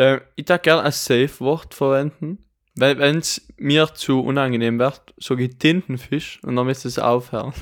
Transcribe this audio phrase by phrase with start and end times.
[0.00, 2.38] Äh, ich darf gerne ein Safe-Wort verwenden.
[2.76, 6.98] Weil, wenn es mir zu unangenehm wird, sage ich Tintenfisch und dann müsst ihr es
[6.98, 7.52] aufhören.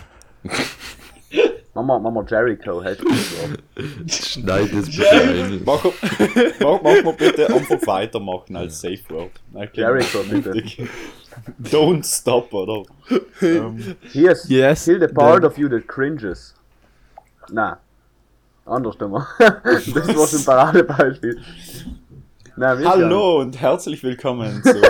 [1.75, 3.01] Mama, Mama Jericho hält
[4.05, 5.63] das Schneid es bitte ein.
[5.65, 9.30] Mach, mach, mach mal bitte einfach weitermachen als Safe Word.
[9.55, 9.70] Okay.
[9.80, 10.52] Jericho, bitte.
[11.62, 12.82] Don't stop, oder?
[13.43, 15.50] ähm, Yes, Yes, kill the part then.
[15.50, 16.55] of you that cringes.
[17.50, 17.79] Na,
[18.66, 19.27] anders immer.
[19.39, 21.41] das war schon ein Paradebeispiel.
[22.61, 24.80] Na, hallo und herzlich willkommen zu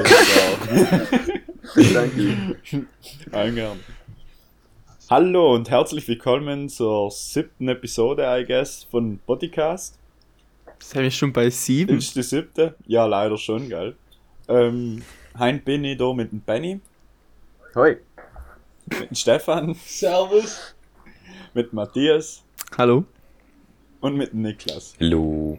[1.92, 2.56] Danke.
[3.30, 3.78] Angern.
[5.10, 9.98] Hallo und herzlich willkommen zur siebten Episode, I guess, von Bodycast.
[10.78, 11.98] Sind wir schon bei sieben?
[11.98, 12.74] Ist die siebte?
[12.86, 13.94] Ja, leider schon, gell?
[14.48, 15.02] Ähm,
[15.38, 16.80] heim bin ich da mit dem Benny,
[17.74, 17.98] Hoi.
[18.86, 20.74] mit dem Stefan, Servus.
[21.52, 22.42] mit Matthias
[22.78, 23.05] Hallo?
[24.00, 24.94] und mit dem Niklas.
[24.98, 25.58] Hallo.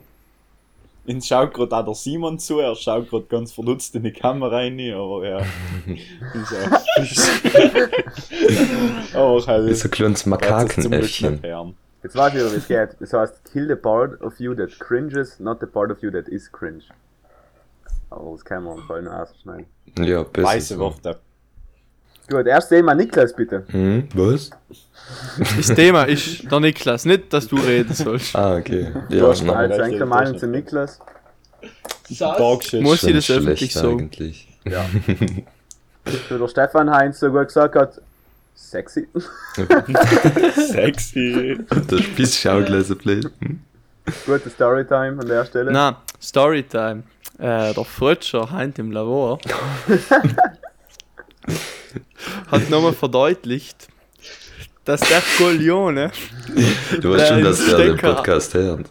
[1.10, 4.58] Ihn schaut gerade auch der Simon zu, er schaut gerade ganz verdutzt in die Kamera
[4.58, 5.40] rein, aber ja.
[6.36, 6.54] ist
[9.16, 9.20] auch.
[9.20, 9.70] aber halt.
[9.72, 11.42] Ist so ein kleines Makakenäffchen.
[12.04, 12.90] Jetzt weiß ich wieder, wie es geht.
[13.00, 16.28] Das heißt, kill the part of you that cringes, not the part of you that
[16.28, 16.84] is cringe.
[18.12, 19.66] Aber das kann man voll nur ausschneiden.
[19.98, 20.48] Ja, besser.
[20.48, 20.80] Weiße so.
[20.80, 21.18] Worte.
[22.30, 23.64] Gut, erst sehen wir Niklas bitte.
[23.70, 24.50] Hm, was?
[25.58, 28.36] Das Thema ist der Niklas, nicht, dass du reden sollst.
[28.36, 28.92] Ah, okay.
[29.10, 31.00] Du Ja, hast na, Also, recht, eigentlich ja, Meinung zu Niklas.
[32.20, 32.82] Darkshit.
[32.82, 33.92] Muss ich das öffentlich so?
[33.92, 34.48] eigentlich.
[36.28, 38.02] Für der Stefan Heinz so gut gesagt hat,
[38.56, 39.08] sexy.
[40.56, 41.58] Sexy.
[41.70, 43.30] Das bist Schaugläser blöd.
[43.40, 43.60] Hm?
[44.26, 45.72] Gute Storytime an der Stelle.
[45.72, 47.04] Na, Storytime.
[47.38, 49.40] Äh, der Frötscher heint im Labor
[52.52, 53.88] hat nochmal verdeutlicht,
[54.86, 56.12] dass der Golione,
[57.02, 58.90] Du weißt schon, dass der den Stecker- Podcast hört.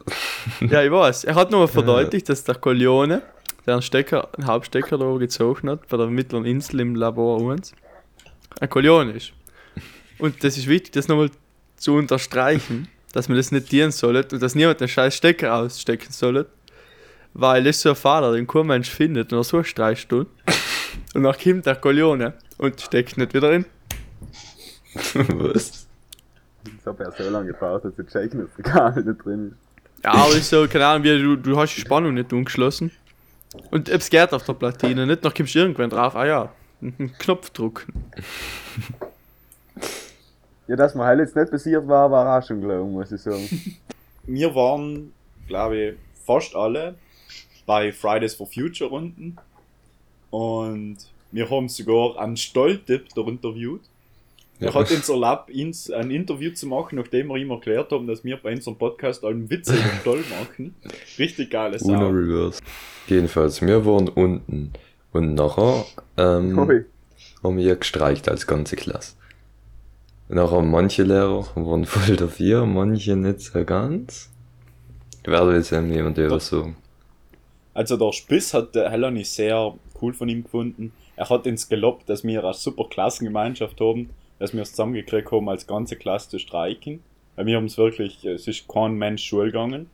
[0.60, 3.22] ja ich weiß, er hat nochmal verdeutlicht, dass der Golione,
[3.66, 7.72] der einen Stecker, einen Hauptstecker da gezogen hat, bei der mittleren Insel im Labor uns,
[8.60, 9.32] ein Golione ist.
[10.18, 11.30] Und das ist wichtig, das nochmal
[11.76, 16.12] zu unterstreichen, dass man das nicht dienen soll und dass niemand den scheiß Stecker ausstecken
[16.12, 16.46] soll.
[17.34, 20.30] Weil das ist so ein Vater, den kein Mensch findet, und er sucht drei Stunden.
[21.14, 23.64] Und dann kommt der Golione und steckt nicht wieder in.
[25.14, 25.86] Was?
[26.64, 30.04] Ich habe ja so lange gebraucht, dass ich checken, dass der Kabel nicht drin ist.
[30.04, 32.90] Ja, aber ist so, keine Ahnung, wie du, du hast die Spannung nicht umgeschlossen.
[33.70, 36.52] Und es geht auf der Platine, nicht noch kommst du irgendwann drauf, ah ja,
[36.82, 38.04] einen Knopf drücken.
[40.66, 43.48] Ja, dass mir halt jetzt nicht passiert war, war auch schon gelungen, muss ich sagen.
[44.24, 45.12] Wir waren,
[45.46, 45.94] glaube ich,
[46.26, 46.94] fast alle
[47.64, 49.38] bei Fridays for Future Runden.
[50.30, 50.98] Und
[51.32, 53.82] wir haben sogar einen Stolltipp da interviewt.
[54.60, 58.24] Er hat uns erlaubt, uns ein Interview zu machen, nachdem wir ihm erklärt haben, dass
[58.24, 60.74] wir bei unserem Podcast einen Witz über Stoll machen.
[61.18, 62.08] Richtig geiles Uno.
[62.08, 62.60] Reverse.
[63.06, 64.72] Jedenfalls, wir waren unten.
[65.12, 65.86] Und nachher
[66.16, 66.84] ähm,
[67.42, 69.14] haben wir gestreikt als ganze Klasse.
[70.28, 74.28] Nachher manche Lehrer waren voll dafür, manche nicht so ganz.
[75.22, 76.76] Ich werde jetzt jemand über sagen.
[77.74, 80.92] Also der Spiss hat der Helani sehr cool von ihm gefunden.
[81.16, 85.48] Er hat uns gelobt, dass wir eine super Klassengemeinschaft haben, dass wir es zusammengekriegt haben,
[85.48, 87.00] als ganze Klasse zu streiken.
[87.36, 89.88] Weil wir haben es wirklich, es ist kein Mensch Schule gegangen.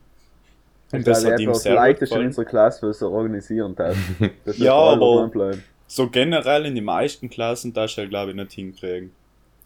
[0.92, 2.26] Und das hat ihm sehr gut leichtesten in gefallen.
[2.26, 3.74] unserer Klasse, was er organisieren.
[4.44, 5.58] Das Ja, aber-.
[5.86, 9.12] So generell in den meisten Klassen, das er glaube ich nicht hinkriegen.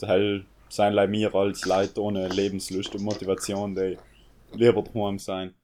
[0.00, 3.97] Weil sein Leid mir als Leute ohne Lebenslust und Motivation, die
[4.53, 5.55] lieber daheim sein.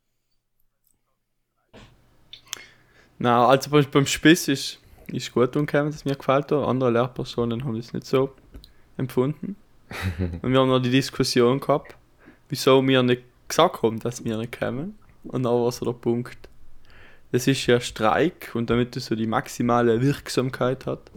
[3.18, 6.66] Na, also beim, beim Spiss ist, ist gut umgekommen, dass mir gefällt hat.
[6.66, 8.32] Andere Lehrpersonen haben das nicht so
[8.96, 9.56] empfunden.
[10.42, 11.94] Und wir haben noch die Diskussion gehabt,
[12.48, 14.98] wieso wir nicht gesagt haben, dass wir nicht kommen.
[15.24, 16.48] Und dann war so der Punkt.
[17.32, 21.10] Das ist ja Streik und damit es so die maximale Wirksamkeit hat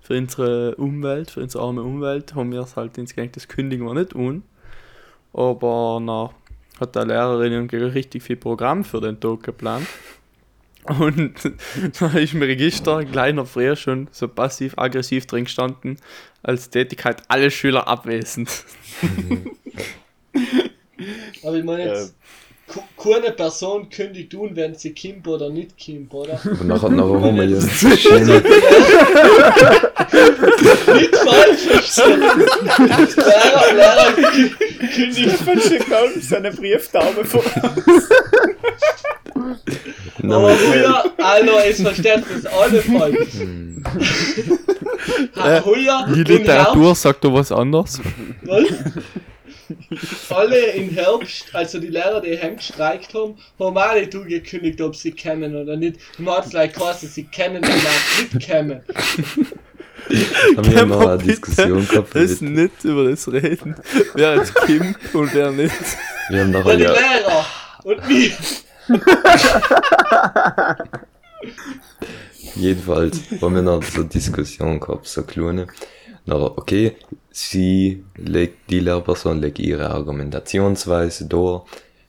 [0.00, 3.94] für unsere Umwelt, für unsere arme Umwelt, haben wir es halt insgesamt, das kündigen wir
[3.94, 4.42] nicht un.
[5.34, 6.30] Aber na,
[6.80, 9.86] hat der Lehrerin richtig viel Programm für den Tag geplant.
[10.84, 11.34] Und
[12.00, 15.96] da ist im Register kleiner früher schon so passiv-aggressiv drin gestanden,
[16.42, 18.64] als Tätigkeit alle Schüler abwesend.
[21.42, 22.14] Aber ich meine jetzt,
[23.02, 26.40] keine Person kündigt tun, wenn sie kimp oder nicht kimp, oder?
[26.44, 27.58] Und nachher, nachher haben wir ja
[30.94, 32.20] nicht falsch verstehen.
[32.20, 34.50] Lehrer, Lehrer kü-
[34.94, 35.46] kündigt.
[35.46, 38.08] wünsche seine Brieftaube voraus.
[40.22, 43.36] Aber früher, Alter, es versteht das alle falsch.
[46.14, 48.00] Die Literatur sagt da was anderes.
[48.42, 48.64] Was?
[50.30, 55.12] alle im Herbst, also die Lehrer, die heim gestreikt haben, haben alle gekündigt, ob sie
[55.12, 55.98] kennen oder nicht.
[56.18, 58.82] Man hat es like geheißen, sie kennen und nicht kennen.
[60.56, 62.14] Haben wir mal eine Diskussion gehabt.
[62.14, 63.76] Das mit- nicht über das reden.
[64.14, 65.72] Wer jetzt Kim und wer nicht.
[66.30, 67.46] Wir haben Ja, nachher die ja, Lehrer
[67.84, 68.32] und wir.
[72.56, 75.66] jedenfalls haben wir noch so eine Diskussion gehabt, so kleine.
[76.26, 76.96] Na, okay,
[77.30, 81.62] sie legt, die Lehrperson legt ihre Argumentationsweise durch,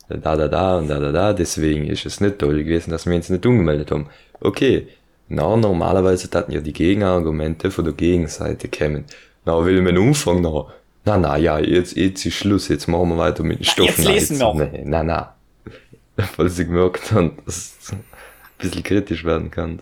[0.10, 3.16] da, da, da und da, da, da, deswegen ist es nicht toll gewesen, dass wir
[3.16, 4.08] uns nicht umgemeldet haben.
[4.42, 4.88] Okay,
[5.30, 9.06] na, normalerweise hatten ja die Gegenargumente von der Gegenseite kommen.
[9.46, 10.66] Na, will man anfangen, na,
[11.06, 14.04] na, na, ja, jetzt, jetzt ist Schluss, jetzt machen wir weiter mit den Stoffen.
[14.04, 14.54] jetzt lesen wir.
[14.54, 15.36] Nee, na, na.
[16.36, 18.04] Weil sie gemerkt haben, dass es ein
[18.58, 19.80] bisschen kritisch werden kann.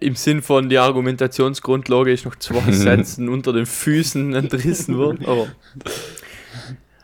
[0.00, 5.24] Im Sinn von, die Argumentationsgrundlage ist noch zwei Sätzen unter den Füßen entrissen worden.
[5.26, 5.48] Aber,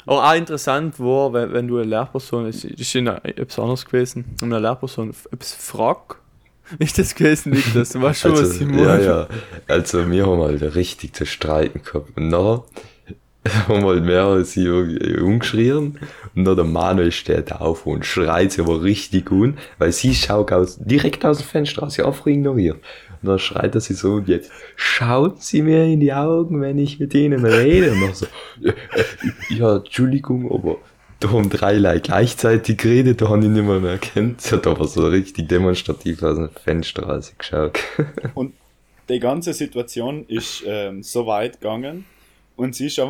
[0.06, 4.52] aber auch interessant war, wenn, wenn du eine Lehrperson, es ist etwas anderes gewesen, wenn
[4.52, 6.16] eine Lehrperson etwas fragt,
[6.78, 7.90] ist das gewesen, nicht das?
[7.90, 9.28] Du weißt schon, was Also, ich ja, ja.
[9.68, 12.16] Also, wir haben halt richtig zu streiten gehabt.
[12.16, 12.62] Und dann
[13.68, 15.98] haben halt mehrere sie irgendwie umgeschrien.
[16.34, 20.52] Und dann der Manuel steht auf und schreit sie aber richtig an, weil sie schaut
[20.52, 22.78] aus, direkt aus dem Fenster raus, sie einfach ignoriert.
[23.22, 26.78] Und dann schreit er sie so, und jetzt schaut sie mir in die Augen, wenn
[26.78, 27.92] ich mit ihnen rede.
[27.92, 28.26] Und dann so,
[28.60, 28.72] ja,
[29.50, 30.78] ja, Entschuldigung, aber
[31.20, 34.40] da haben drei Leute gleichzeitig geredet, da haben ich nicht mehr, mehr erkannt.
[34.42, 37.78] Sie hat aber so richtig demonstrativ aus dem Fenster rausgeschaut.
[38.34, 38.52] Und
[39.08, 42.04] die ganze Situation ist ähm, so weit gegangen
[42.56, 43.00] und sie ist,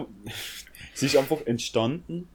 [0.95, 2.29] sie ist einfach entstanden,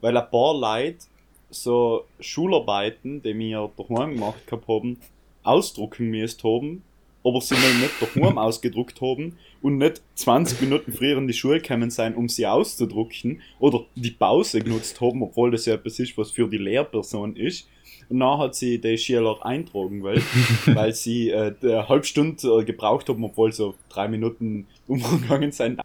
[0.00, 1.06] weil ein paar Leute
[1.50, 4.98] so Schularbeiten, die wir daheim gemacht gehabt haben,
[5.42, 6.82] ausdrucken müssen haben,
[7.24, 11.60] aber sie mal nicht daheim ausgedruckt haben und nicht 20 Minuten früher in die Schule
[11.60, 16.16] gekommen sein, um sie auszudrucken oder die Pause genutzt haben, obwohl das ja etwas ist,
[16.18, 17.68] was für die Lehrperson ist.
[18.08, 20.22] Und dann hat sie die Schüler eintragen wollen,
[20.66, 25.80] weil sie äh, eine halbe Stunde äh, gebraucht haben, obwohl so drei Minuten umgegangen sind.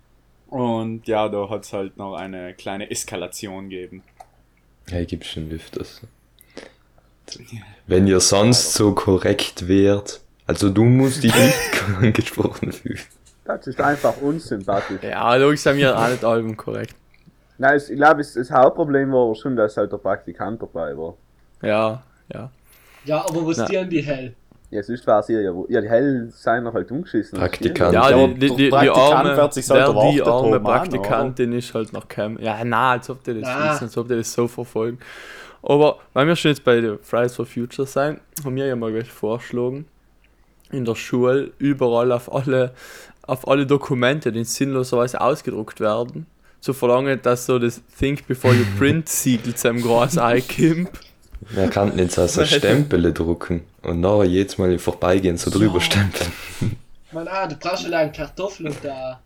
[0.47, 4.03] Und ja, da hat es halt noch eine kleine Eskalation gegeben.
[4.89, 6.01] Hey, gibt's schon öfters.
[7.87, 12.99] Wenn ihr sonst so korrekt wärt, also du musst dich nicht angesprochen fühlen.
[13.43, 15.01] Das ist einfach unsympathisch.
[15.03, 16.95] Ja, logisch sind wir auch nicht allem korrekt.
[17.57, 21.15] Nein, es, ich glaube, das, das Hauptproblem war schon, dass halt der Praktikant dabei war.
[21.61, 22.03] Ja,
[22.33, 22.51] ja.
[23.05, 23.65] Ja, aber was Na.
[23.65, 24.35] die an die hell?
[24.69, 27.39] Ja, sonst war es ja, ja, die Hell seien noch halt umgeschissen.
[27.39, 27.93] Praktikant.
[27.93, 32.37] Ja, die, aber die, die, die arme, halt die arme Praktikantin ist halt noch kein.
[32.41, 33.71] Ja, na, als ob die das Ah.
[33.73, 34.99] wissen, als ob die das so verfolgen.
[35.63, 38.91] Aber weil wir schon jetzt bei den Fridays for Future sein, haben wir ja mal
[38.91, 39.85] gleich vorgeschlagen,
[40.71, 42.73] in der Schule überall auf alle,
[43.25, 46.25] auf alle Dokumente, die sinnloserweise ausgedruckt werden,
[46.59, 50.89] zu verlangen, dass so das Think Before You Print Siegel zu einem großen einkommt.
[51.41, 55.81] Wir könnten jetzt also Stempel drucken und nachher jedes Mal im Vorbeigehen so drüber Ja.
[55.81, 56.31] stempeln.
[57.11, 59.19] Man, ah, du brauchst schon lange Kartoffeln und da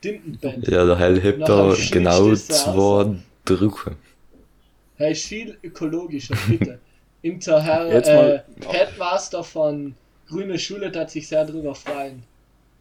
[0.00, 0.68] Tintenband.
[0.68, 3.08] Ja, der Hell hebt da genau so zwei aus.
[3.44, 3.96] Drucken.
[4.98, 6.78] Er ist viel ökologischer, bitte.
[7.22, 9.94] Unser Herr Jetzt äh, mal- Headmaster von
[10.28, 12.22] Grüne Schule hat sich sehr darüber freuen.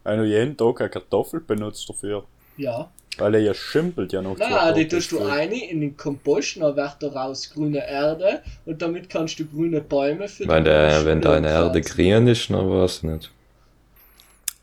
[0.03, 2.23] Wenn du jeden Tag eine Kartoffel benutzt dafür,
[2.57, 2.89] Ja.
[3.19, 4.35] Weil er ja schimpelt ja noch.
[4.37, 5.29] Na, die tust du früh.
[5.29, 10.27] eine in den Kompost, dann wird daraus grüne Erde und damit kannst du grüne Bäume
[10.27, 13.31] für Wenn, die der, wenn deine Erde grün ist, dann weiß ich nicht.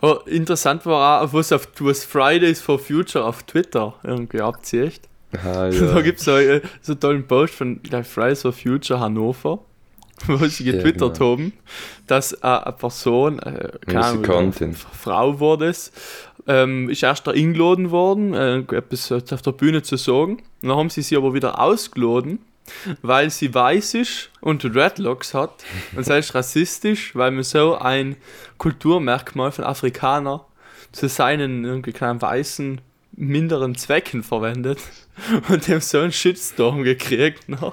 [0.03, 5.03] Oh, interessant war auch, was auf was Fridays for Future auf Twitter irgendwie abzieht.
[5.33, 6.01] Ah, Da ja.
[6.01, 9.59] gibt es so, äh, so einen tollen Post von der Fridays for Future Hannover,
[10.27, 11.33] wo sie getwittert Genau.
[11.33, 11.53] haben,
[12.07, 15.93] dass äh, eine Person, äh, keine Frau wurde es,
[16.51, 20.43] ähm, ist erst da eingeladen worden, äh, etwas auf der Bühne zu sagen.
[20.63, 22.41] Und dann haben sie sie aber wieder ausgeladen,
[23.03, 25.65] weil sie weiß ist und Dreadlocks hat.
[25.95, 28.17] Und sie ist rassistisch, weil man so ein
[28.59, 30.41] Kulturmerkmal von Afrikanern
[30.91, 32.81] zu seinen irgendwie kleinen weißen
[33.13, 34.81] minderen Zwecken verwendet
[35.49, 37.49] und dem so einen Shitstorm gekriegt.
[37.49, 37.73] Ne?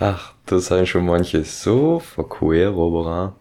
[0.00, 3.32] Ach, da sind schon manche so verquer, auch.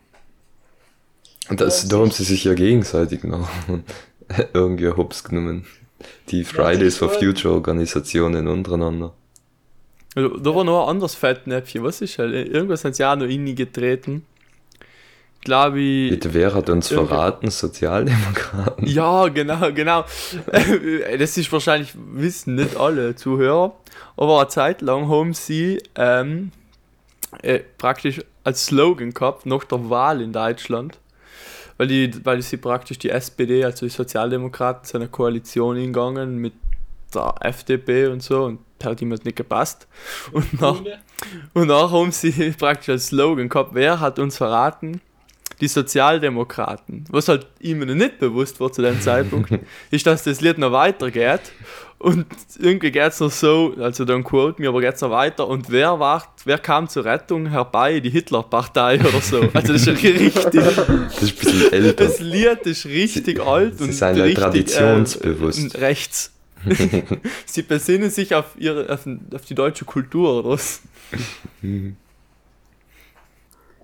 [1.49, 3.49] Und das, da haben sie sich ja gegenseitig noch
[4.53, 5.65] irgendwie hops genommen.
[6.29, 7.09] Die Fridays for.
[7.09, 9.13] Future Organisationen untereinander.
[10.15, 12.33] Also, da war noch ein anderes Fettnäpfchen, was ist halt?
[12.33, 14.25] Irgendwas sind sie auch noch in getreten.
[15.41, 16.09] Glaube ich.
[16.11, 17.49] Bitte, wer hat uns verraten?
[17.49, 18.87] Sozialdemokraten?
[18.87, 20.05] Ja, genau, genau.
[21.19, 23.75] Das ist wahrscheinlich, wissen nicht alle Zuhörer,
[24.15, 26.51] aber eine Zeit lang haben sie ähm,
[27.41, 30.97] äh, praktisch als Slogan gehabt, nach der Wahl in Deutschland,
[31.77, 36.53] weil, die, weil sie praktisch die SPD, also die Sozialdemokraten, zu einer Koalition hingegangen mit
[37.13, 39.87] der FDP und so und das hat ihm halt nicht gepasst.
[40.31, 40.81] Und nach,
[41.53, 45.01] und nachher haben sie praktisch als Slogan gehabt, wer hat uns verraten?
[45.61, 47.05] Die Sozialdemokraten.
[47.09, 49.51] Was halt ihm nicht bewusst war zu dem Zeitpunkt,
[49.91, 51.41] ist, dass das Lied noch weitergeht.
[51.99, 52.25] Und
[52.59, 55.47] irgendwie geht es noch so, also dann quote mir, aber geht es noch weiter.
[55.47, 58.01] Und wer war, wer kam zur Rettung herbei?
[58.01, 59.39] Die Hitlerpartei oder so.
[59.53, 62.05] Also das ist richtig, Das ist ein bisschen älter.
[62.05, 65.75] das Lied ist richtig alt sie und sind richtig, traditionsbewusst.
[65.75, 66.33] Äh, rechts.
[67.45, 70.81] sie besinnen sich auf, ihre, auf, auf die deutsche Kultur, oder was?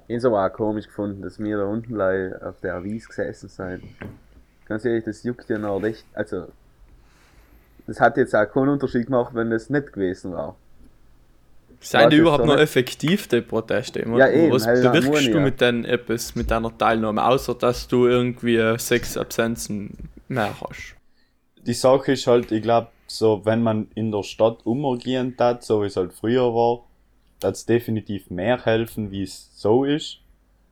[0.10, 3.84] Ich habe aber auch komisch gefunden, dass wir da unten auf der Wies gesessen sind.
[4.66, 6.04] Ganz ehrlich, das juckt ja noch recht.
[6.14, 6.48] Also,
[7.86, 10.56] das hat jetzt auch keinen Unterschied gemacht, wenn das nicht gewesen war.
[11.80, 14.00] Seien die überhaupt noch effektiv, die Proteste?
[14.18, 15.40] Ja, eben, Was halt, bewirkst du ja.
[15.42, 20.96] mit deinen etwas, mit deiner Teilnahme, außer dass du irgendwie sechs Absenzen mehr hast?
[21.68, 25.84] Die Sache ist halt, ich glaube, so, wenn man in der Stadt umgehen hat, so
[25.84, 26.89] wie es halt früher war,
[27.42, 30.20] es definitiv mehr helfen, wie es so ist.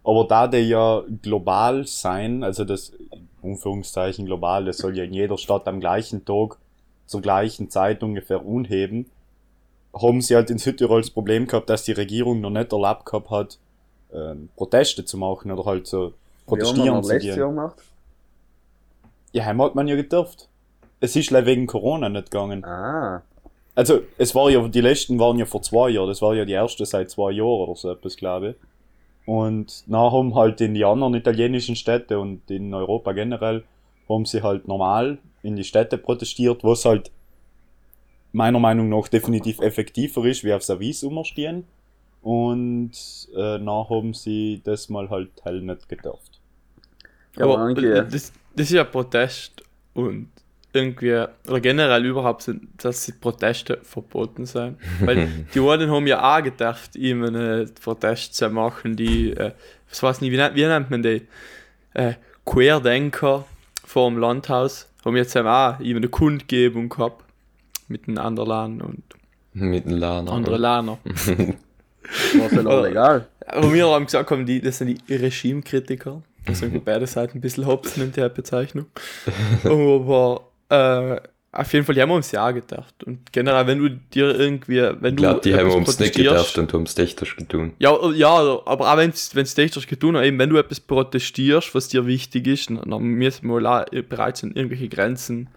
[0.04, 5.14] Aber da der ja global sein, also das, in Anführungszeichen global, das soll ja in
[5.14, 6.58] jeder Stadt am gleichen Tag
[7.06, 9.10] zur gleichen Zeit ungefähr unheben,
[9.94, 13.30] haben sie halt in Südtirol das Problem gehabt, dass die Regierung noch nicht erlaubt gehabt
[13.30, 13.58] hat,
[14.14, 17.38] ähm, Proteste zu machen oder halt so Wie haben wir protestieren noch zu gehen.
[17.38, 17.84] Jahr gemacht?
[19.34, 20.48] Ja, heim hat man ja gedurft.
[21.00, 22.64] Es ist leider wegen Corona nicht gegangen.
[22.64, 23.22] Ah,
[23.78, 26.54] Also, es war ja, die letzten waren ja vor zwei Jahren, das war ja die
[26.54, 28.56] erste seit zwei Jahren oder so etwas, glaube ich.
[29.28, 33.66] Und nachher haben halt in die anderen italienischen Städte und in Europa generell,
[34.10, 37.12] haben sie halt normal in die Städte protestiert, was halt
[38.32, 41.66] meiner Meinung nach definitiv effektiver ist, wie auf Service umstehen.
[42.24, 42.94] Und
[43.36, 46.40] äh, nachher haben sie das mal halt hell nicht gedurft.
[47.36, 49.62] Ja, aber aber das, das ist ja Protest
[49.94, 50.30] und
[50.78, 54.78] irgendwie, oder generell überhaupt, sind, dass die Proteste verboten sind.
[55.02, 59.52] Weil die einen haben ja auch gedacht, ihm einen Protest zu machen, die, äh,
[59.90, 61.28] was weiß nicht, wie, nennt- wie nennt man die?
[61.94, 62.14] Äh,
[62.46, 63.46] Querdenker
[63.86, 67.24] vor dem Landhaus haben jetzt auch ihm eine Kundgebung gehabt
[67.88, 69.04] mit den anderen und
[69.54, 70.32] Mit dem Lana.
[70.32, 70.98] anderen Ländern.
[72.40, 72.84] war ja noch Oh.
[72.86, 73.28] legal.
[73.46, 76.22] Aber wir haben gesagt, haben die, das sind die Regimekritiker.
[76.46, 78.86] Das sind beide Seiten ein bisschen hopsen in der Bezeichnung.
[79.64, 81.20] Aber äh,
[81.52, 83.04] auf jeden Fall die haben wir uns ja auch gedacht.
[83.04, 86.58] Und generell, wenn du dir irgendwie, wenn Ich du glaube, die haben uns nicht gedacht
[86.58, 87.74] und haben es technisch getan.
[87.80, 91.88] Ja, ja, aber auch wenn es technisch getan hat, eben wenn du etwas protestierst, was
[91.88, 95.50] dir wichtig ist, dann müssen wir auch bereit sein, irgendwelche Grenzen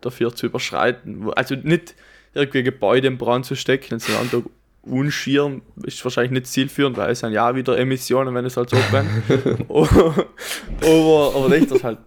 [0.00, 1.30] dafür zu überschreiten.
[1.34, 1.94] Also nicht
[2.34, 4.42] irgendwie Gebäude in Brand zu stecken, sondern da
[4.82, 8.76] unschieren ist wahrscheinlich nicht zielführend, weil es sind ja wieder Emissionen, wenn es halt so
[8.90, 9.08] brennt.
[9.68, 9.88] aber,
[10.80, 11.98] aber, aber nicht, das halt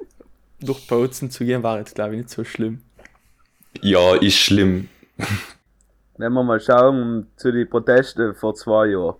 [0.65, 2.81] durch Bozen zu gehen, war jetzt glaube ich nicht so schlimm.
[3.81, 4.89] Ja, ist schlimm.
[6.17, 9.15] Wenn wir mal schauen zu den Protesten vor zwei Jahren.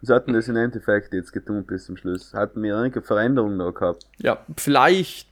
[0.00, 2.32] Was hat denn das im Endeffekt jetzt getan bis zum Schluss?
[2.34, 4.06] Hatten wir irgendeine Veränderung da gehabt?
[4.18, 5.26] Ja, vielleicht,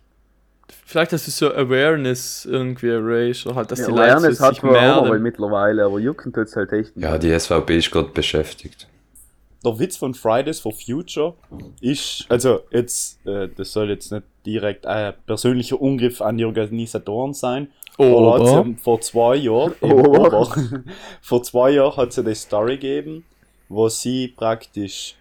[0.87, 4.55] vielleicht hast du so Awareness irgendwie erased, oder halt, dass Ja, die Leute Awareness hat
[4.55, 7.05] sich man mehr auch mittlerweile, aber jucken tut's halt echt nicht.
[7.05, 8.89] Ja, die SVP ist gerade beschäftigt.
[9.65, 11.35] Der Witz von Fridays for Future
[11.81, 17.35] ist, also jetzt, äh, das soll jetzt nicht direkt ein persönlicher Angriff an die Organisatoren
[17.35, 17.69] sein,
[17.99, 18.77] aber?
[18.77, 19.75] vor zwei Jahren,
[21.23, 23.25] vor zwei Jahren hat es die Story gegeben,
[23.69, 25.17] wo sie praktisch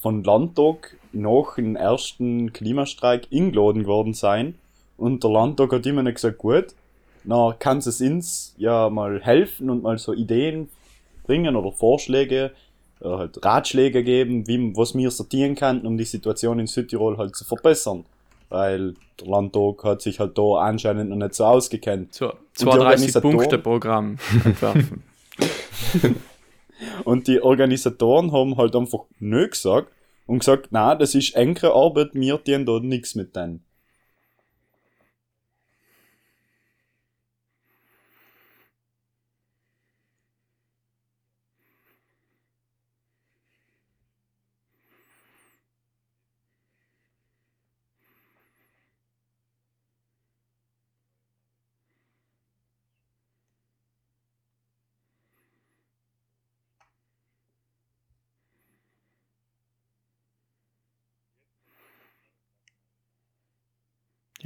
[0.00, 4.56] von Landtag nach dem ersten Klimastreik eingeladen geworden sein.
[4.96, 6.66] Und der Landtag hat immer nicht gesagt, gut,
[7.24, 10.68] na kann es uns ja mal helfen und mal so Ideen
[11.24, 12.52] bringen oder Vorschläge
[13.00, 17.36] oder halt Ratschläge geben, wie, was wir sortieren kann, um die Situation in Südtirol halt
[17.36, 18.04] zu verbessern.
[18.48, 22.14] Weil der Landtag hat sich halt da anscheinend noch nicht so ausgekennt.
[22.14, 25.02] so die 32 Organisatoren- Punkte Programm entwerfen.
[27.04, 29.88] Und die Organisatoren haben halt einfach nö gesagt
[30.26, 33.62] und gesagt, na, das ist engere Arbeit, wir tun da nichts mit denen.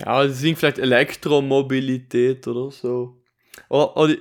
[0.04, 3.16] Ja, deswegen vielleicht Elektromobilität oder so.
[3.69, 4.19] Aber, aber, die,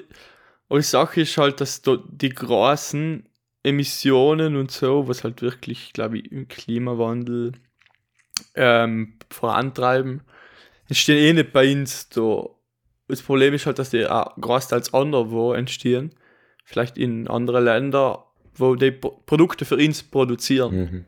[0.67, 3.27] aber die Sache ist halt, dass da die großen
[3.63, 7.53] Emissionen und so, was halt wirklich, glaube ich, im Klimawandel
[8.55, 10.21] ähm, vorantreiben,
[10.87, 12.45] entstehen eh nicht bei uns da
[13.09, 16.13] das Problem ist halt, dass die auch großteils anderwo entstehen.
[16.63, 20.75] Vielleicht in andere Länder, wo die Pro- Produkte für uns produzieren.
[20.75, 21.05] Mhm.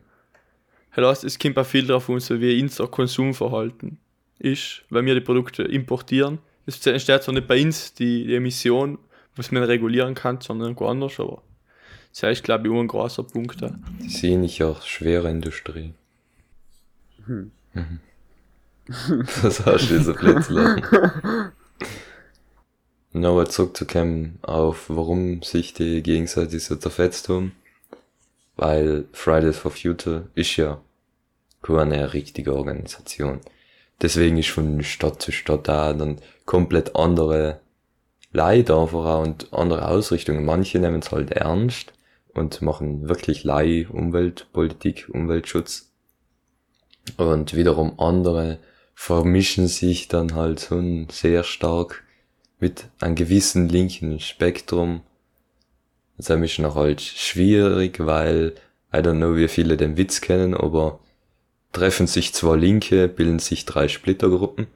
[0.96, 3.98] Das heißt, es kommt auch viel darauf an, so wie unser Konsumverhalten
[4.42, 6.38] ist, wenn wir die Produkte importieren.
[6.66, 8.98] Es entsteht zwar nicht bei uns die, die Emission,
[9.36, 11.42] was man regulieren kann, sondern irgendwo anders, aber
[12.12, 13.62] das ist, glaube ich, auch ein großer Punkt.
[13.62, 13.74] Da.
[14.00, 15.94] Die sehe ich auch schwere Industrie.
[17.26, 17.50] Mhm.
[19.42, 20.84] Das hast du so plötzlich.
[23.12, 27.52] Nochmal zurückzukommen auf, warum sich die gegenseitig so zerfetzt haben.
[28.56, 30.80] Weil Fridays for Future ist ja
[31.62, 33.40] keine richtige Organisation.
[34.02, 37.60] Deswegen ist von Stadt zu Stadt da dann komplett andere
[38.32, 40.44] Leute einfach auch und andere Ausrichtungen.
[40.44, 41.92] Manche nehmen es halt ernst
[42.34, 45.92] und machen wirklich Leih Umweltpolitik, Umweltschutz.
[47.16, 48.58] Und wiederum andere
[48.94, 52.04] vermischen sich dann halt schon sehr stark
[52.58, 55.02] mit einem gewissen linken Spektrum.
[56.16, 58.54] Das ist mich noch halt schwierig, weil
[58.94, 61.00] I don't know, wie viele den Witz kennen, aber
[61.72, 64.66] treffen sich zwei Linke, bilden sich drei Splittergruppen.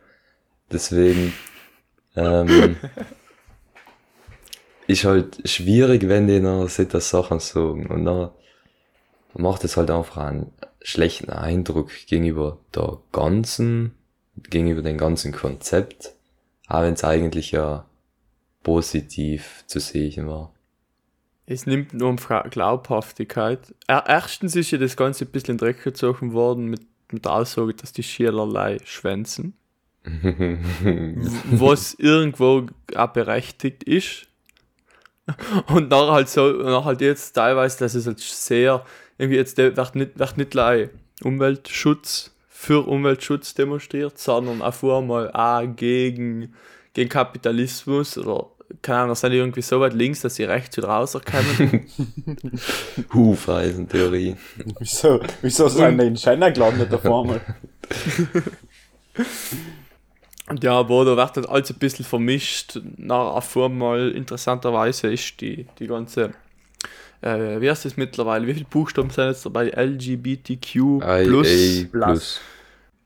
[0.73, 1.33] Deswegen
[2.17, 2.77] ähm,
[4.87, 7.87] ist halt schwierig, wenn die noch solche Sachen sagen.
[7.87, 8.31] Und dann
[9.35, 13.95] macht es halt einfach einen schlechten Eindruck gegenüber der ganzen,
[14.37, 16.13] gegenüber dem ganzen Konzept,
[16.69, 17.85] auch wenn es eigentlich ja
[18.63, 20.53] positiv zu sehen war.
[21.47, 23.75] Es nimmt nur um Glaubhaftigkeit.
[23.87, 27.33] Er, erstens ist ja das Ganze ein bisschen in Dreck gezogen worden mit, mit der
[27.33, 29.55] Aussage, dass die Schielerlei schwänzen.
[30.05, 34.27] Was irgendwo auch berechtigt ist.
[35.69, 38.85] Und nachher halt so, nachher halt jetzt teilweise, dass es halt sehr,
[39.19, 40.91] irgendwie jetzt wird nicht, wird nicht gleich
[41.23, 46.55] Umweltschutz für Umweltschutz demonstriert, sondern auf einmal auch gegen,
[46.95, 48.51] gegen Kapitalismus oder
[48.83, 51.87] keine Ahnung, sind die irgendwie so weit links, dass sie rechts wieder rauskommen.
[53.15, 54.37] Hufeisentheorie.
[54.79, 57.41] Wieso, wieso sind die in China gelandet auf einmal?
[60.49, 62.79] Und ja, aber da wird das alles ein bisschen vermischt.
[62.97, 66.33] Na, auf einmal interessanterweise ist die, die ganze,
[67.21, 68.47] äh, wie heißt das mittlerweile?
[68.47, 69.71] Wie viele Buchstaben sind jetzt dabei?
[69.71, 71.87] LGBTQ plus.
[71.91, 72.41] Plus.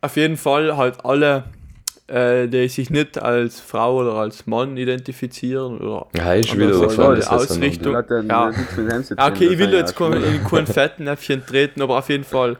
[0.02, 1.44] Auf jeden Fall halt alle,
[2.10, 7.02] äh, die sich nicht als Frau oder als Mann identifizieren oder Ja, wieder was Leute
[7.08, 7.26] anderes.
[7.28, 7.92] als Ausrichtung.
[8.28, 8.50] Ja.
[8.50, 12.56] tun, Okay, ich will jetzt ja kein- in kein Fettnäpfchen treten, aber auf jeden Fall,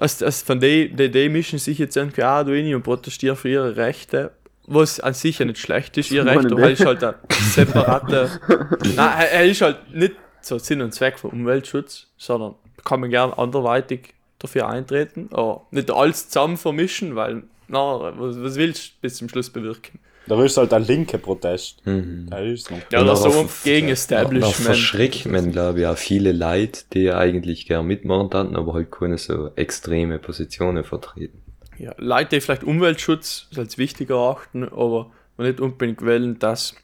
[0.00, 3.36] also, also von die, die, die mischen sich jetzt irgendwie auch da rein und protestieren
[3.36, 4.32] für ihre Rechte,
[4.66, 6.80] was an sich ja nicht schlecht ist, ihr Das Recht, aber er ich.
[6.80, 7.14] ist halt ein
[7.52, 8.30] separate,
[8.96, 13.10] nein, er, er ist halt nicht so Sinn und Zweck von Umweltschutz, sondern kann man
[13.10, 18.92] gern anderweitig dafür eintreten, aber nicht alles zusammen vermischen, weil, na, was, was willst du
[19.02, 19.98] bis zum Schluss bewirken?
[20.26, 21.84] Da ist halt ein linker Protest.
[21.86, 22.26] Mhm.
[22.30, 22.78] Da ist noch.
[22.92, 24.54] Ja, auch so gegen Da Establishment.
[24.54, 29.18] verschreckt man, glaube ich, auch viele Leute, die eigentlich gern mitmachen hatten, aber halt keine
[29.18, 31.40] so extreme Positionen vertreten.
[31.78, 36.74] ja, Leute, die vielleicht Umweltschutz als wichtig erachten, aber nicht unbedingt wollen, dass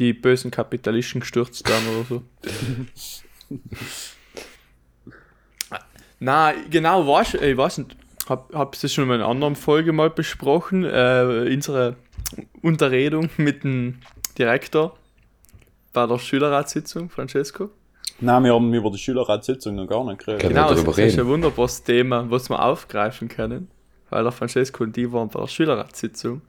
[0.00, 2.22] die bösen Kapitalisten gestürzt werden oder so.
[6.18, 7.96] Na, genau, weißt, ich weiß nicht,
[8.28, 11.96] hab, hab's das schon in einer anderen Folge mal besprochen, äh, unsere
[12.62, 13.98] Unterredung mit dem
[14.38, 14.96] Direktor
[15.92, 17.70] bei der Schülerratssitzung, Francesco.
[18.20, 20.42] Nein, wir haben über die Schülerratssitzung noch gar nicht geredet.
[20.42, 21.28] Können Genau, das darüber ist ein reden?
[21.28, 23.68] wunderbares Thema, was wir aufgreifen können,
[24.10, 26.42] weil der Francesco und die waren bei der Schülerratssitzung.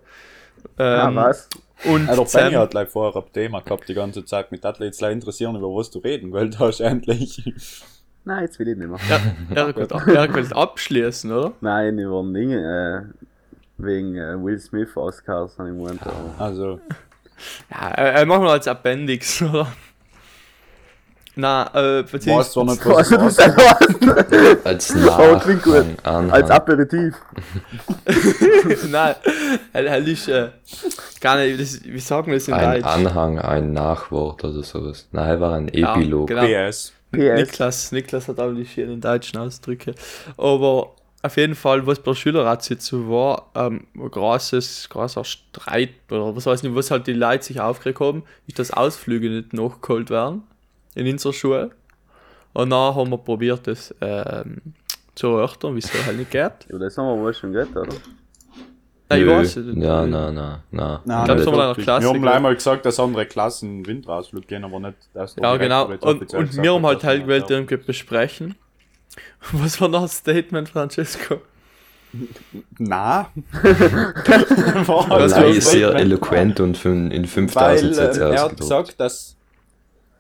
[0.78, 1.50] Ah, Ähm, was?
[1.86, 4.52] Und Ja, der Sam- Benny hat gleich vorher ein Thema gehabt die ganze Zeit.
[4.52, 7.44] Mit das jetzt interessieren, über was du reden willst, hast endlich.
[8.28, 9.00] Nein, jetzt will ich nicht mehr.
[9.10, 9.20] Ja,
[9.56, 11.54] er wollte er wollte abschließen, oder?
[11.62, 13.02] Nein, über ein Ding, äh,
[13.78, 16.82] wegen äh, Will Smith Oscars habe ich aber- Also,
[17.72, 19.68] Ja, er, er machen wir als Appendix, oder?
[21.40, 23.40] Na, äh, nicht, was ist was.
[24.66, 25.74] Als Oh, klingt gut.
[25.76, 26.32] Nachhang, Anhang.
[26.32, 27.14] Als Aperitif.
[28.90, 29.16] Nein,
[29.72, 30.50] er, er ist äh,
[31.22, 32.86] gar nicht, das, wie sagen wir das in ein Deutsch?
[32.94, 35.08] Anhang, ein Nachwort oder sowas.
[35.14, 36.28] Nein, war ein Ja, Epilog.
[36.28, 36.42] genau.
[36.44, 36.92] PS.
[37.12, 37.42] PS.
[37.42, 39.94] Niklas, Niklas hat auch die schönen deutschen Ausdrücke.
[40.38, 46.36] Aber auf jeden Fall, was bei der Schülerratssitzung war, ähm, ein großes, großer Streit, oder
[46.36, 49.54] was weiß ich nicht, was halt die Leute sich aufgeregt haben, ist, dass Ausflüge nicht
[49.54, 50.44] nachgeholt werden
[50.96, 51.72] in unserer Schule.
[52.54, 54.62] Und dann haben wir probiert, das ähm,
[55.16, 56.68] zu erörtern, wie es so halt nicht geht.
[56.70, 57.96] Über das haben wir wohl schon geredet, oder?
[59.10, 59.78] Nein, ich weiß nicht.
[59.84, 61.02] Ja, na, na, na.
[61.06, 61.86] Nein, glaub, nicht so mal einer wirklich.
[61.86, 62.32] Klasse Wir haben gehört.
[62.34, 65.86] gleich mal gesagt, dass andere Klassen Windrausflug gehen, aber nicht, der Ja, genau.
[65.86, 68.56] Und, und gesagt wir haben halt halt gewählt irgendwie besprechen.
[69.54, 71.42] Was war das Statement, Francesco?
[72.78, 73.30] Na.
[74.88, 79.37] Du- ist sehr eloquent und in 5000 Weil Sätze äh, er hat gesagt, dass,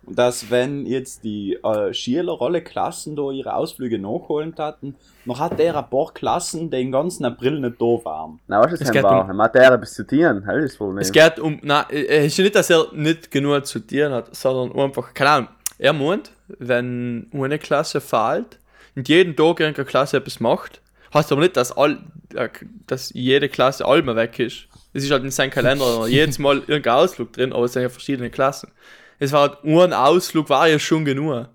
[0.09, 5.59] dass wenn jetzt die äh, Schüler alle Klassen da ihre Ausflüge nachholen hatten, noch hat
[5.59, 8.39] er ein paar Klassen den ganzen April nicht da waren.
[8.47, 10.77] Na, was ist Es das geht um- hat er etwas zu tun, das ist das
[10.77, 10.97] Problem.
[10.99, 14.33] Es geht um, na, es ist ja nicht, dass er nicht genug zu tun hat,
[14.35, 18.59] sondern einfach, keine Ahnung, er meint, wenn eine Klasse fehlt
[18.95, 20.81] und jeden Tag irgendeine Klasse etwas macht,
[21.13, 21.99] heißt aber nicht, dass, all,
[22.33, 22.49] äh,
[22.87, 24.67] dass jede Klasse allmal weg ist.
[24.93, 27.89] Es ist halt in seinem Kalender jedes Mal irgendein Ausflug drin, aber es sind ja
[27.89, 28.71] verschiedene Klassen.
[29.19, 31.47] Es war halt ein Ausflug, war ja schon genug.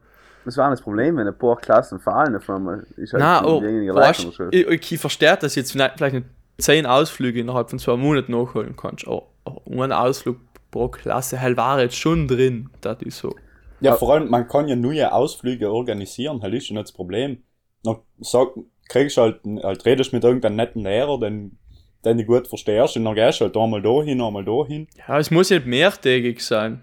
[0.44, 2.84] Das war das Problem, wenn ein paar Klassen fallen auf einmal.
[2.96, 6.26] Ist halt Na, oh, weißt, Leistung ich, ich verstehe, dass du jetzt vielleicht vielleicht nicht
[6.58, 10.38] zehn Ausflüge innerhalb von zwei Monaten nachholen kannst, aber, aber ein Ausflug
[10.70, 13.34] pro Klasse halt war jetzt schon drin, das ist so.
[13.80, 17.42] Ja, vor allem, man kann ja neue Ausflüge organisieren, halt ist ja nicht das Problem.
[17.82, 18.48] Dann sag,
[18.88, 21.58] kriegst halt, halt redest mit irgendeinem netten Lehrer, den,
[22.04, 24.86] den du gut verstehst, und dann gehst du halt einmal da hin, einmal da hin.
[25.08, 26.82] Ja, es muss nicht mehrtägig sein.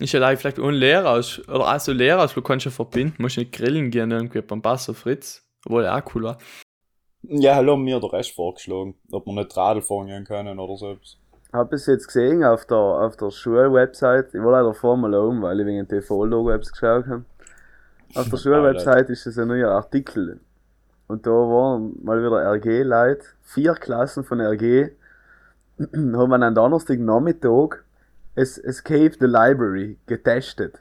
[0.00, 3.52] Ist ja like vielleicht ein Lehraus oder also Lehrausflug kannst du ja verbinden, musst nicht
[3.52, 6.38] grillen gehen irgendwie beim Basser Fritz, obwohl er auch cool war.
[7.22, 10.90] Ja, hallo, mir der Rest vorgeschlagen, ob wir nicht Radl fahren gehen können oder so
[10.90, 11.16] etwas.
[11.52, 14.30] habe es jetzt gesehen auf der, auf der Schulwebsite.
[14.32, 17.24] Ich war leider vorher um, weil ich wegen TV-Logo etwas geschaut habe.
[18.16, 20.40] Auf der Schulwebsite ist es ein neuer Artikel.
[21.06, 24.90] Und da waren mal wieder RG-Leute, vier Klassen von RG,
[25.78, 27.83] haben an einem Donnerstagnachmittag
[28.34, 30.80] es Escape the Library getestet.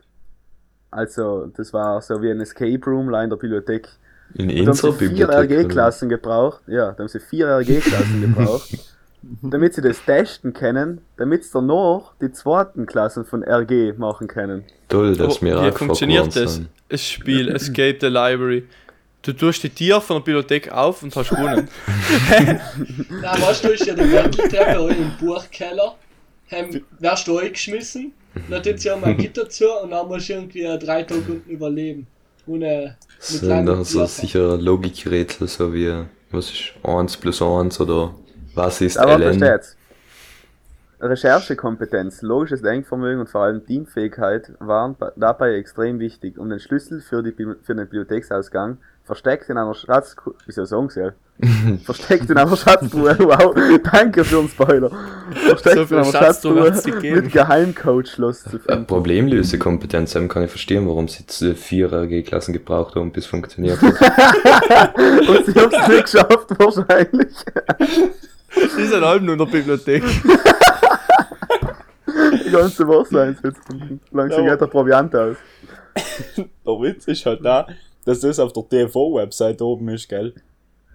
[0.92, 3.88] Also, das war so wie ein Escape Room in der Bibliothek.
[4.36, 5.30] In Da haben sie vier?
[5.30, 6.62] RG-Klassen gebraucht.
[6.68, 8.70] Ja, da haben sie vier RG-Klassen gebraucht.
[9.42, 14.64] damit sie das testen können, damit sie danach die zweiten Klassen von RG machen können.
[14.90, 16.62] Toll, dass Aber wir wie auch funktioniert das?
[16.90, 18.68] Das Spiel Escape the Library.
[19.22, 21.70] Du tust die Tier von der Bibliothek auf und hast gewonnen.
[23.22, 25.96] Na, weißt du, ist ja die Wendeltreppe im Buchkeller.
[26.54, 28.14] Haben, wärst du eingeschmissen,
[28.50, 31.32] dann tut sie auch mal Gitter zu und dann musst du irgendwie äh, drei Tage
[31.32, 32.08] unten überleben.
[32.46, 32.98] Ohne
[33.32, 38.14] mit Sind da so sicher Logikrätsel, so wie, was ist 1 plus 1 oder
[38.54, 39.40] was ist Aber ln?
[39.40, 39.78] versteht's.
[41.00, 47.22] Recherchekompetenz, logisches Denkvermögen und vor allem Teamfähigkeit waren dabei extrem wichtig, um den Schlüssel für,
[47.22, 51.14] die, für den Bibliotheksausgang versteckt in einer Schatztruhe, wie soll ich sagen, soll?
[51.84, 53.56] versteckt in einer Schatztruhe, wow,
[53.92, 54.92] danke für den Spoiler,
[55.32, 58.86] versteckt So in einer Schatztruhe Schatztruhe mit Geheimcode-Schloss zu finden.
[58.86, 63.30] Problemlösekompetenz haben kann ich verstehen, warum sie jetzt äh, vier RG-Klassen gebraucht haben, bis es
[63.30, 63.94] funktioniert hat.
[64.98, 67.34] Und sie haben es nicht geschafft, wahrscheinlich.
[68.56, 70.04] Die sind halb nur in der Bibliothek.
[72.46, 73.58] Die ganze Woche jetzt.
[74.12, 74.52] Langsam Ja.
[74.52, 75.38] geht der Proviant aus.
[76.38, 77.68] Der Witz ist halt da,
[78.06, 80.34] dass das auf der TV-Website oben ist, gell?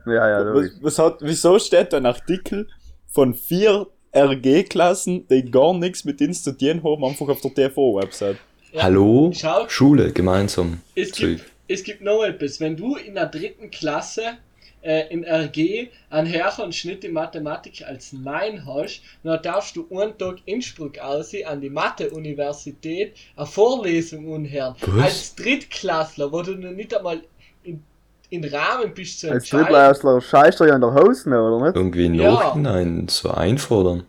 [0.07, 2.69] Ja, ja, Was, was hat, wieso steht da ein Artikel
[3.07, 8.37] von vier RG-Klassen, die gar nichts mit uns zu tun haben, einfach auf der TV-Website?
[8.73, 8.83] Ja.
[8.85, 9.31] Hallo?
[9.35, 9.69] Schau.
[9.69, 10.81] Schule, gemeinsam.
[10.95, 12.61] Es gibt, es gibt noch etwas.
[12.61, 14.39] Wenn du in der dritten Klasse
[14.83, 20.17] äh, in RG einen höheren Schnitt in Mathematik als 9 hast, dann darfst du einen
[20.19, 24.75] Tag Innsbruck aussehen an die Mathe-Universität eine Vorlesung anhören.
[24.87, 25.05] Was?
[25.05, 27.23] Als Drittklässler, wo du noch nicht einmal
[27.65, 27.83] in,
[28.31, 29.67] in Rahmen bist zu Als entscheiden.
[29.67, 31.77] Drittleistler scheißt er ja an der Hose, oder nicht?
[31.77, 32.33] Irgendwie Ja.
[32.33, 34.05] nachhinein so einfordern.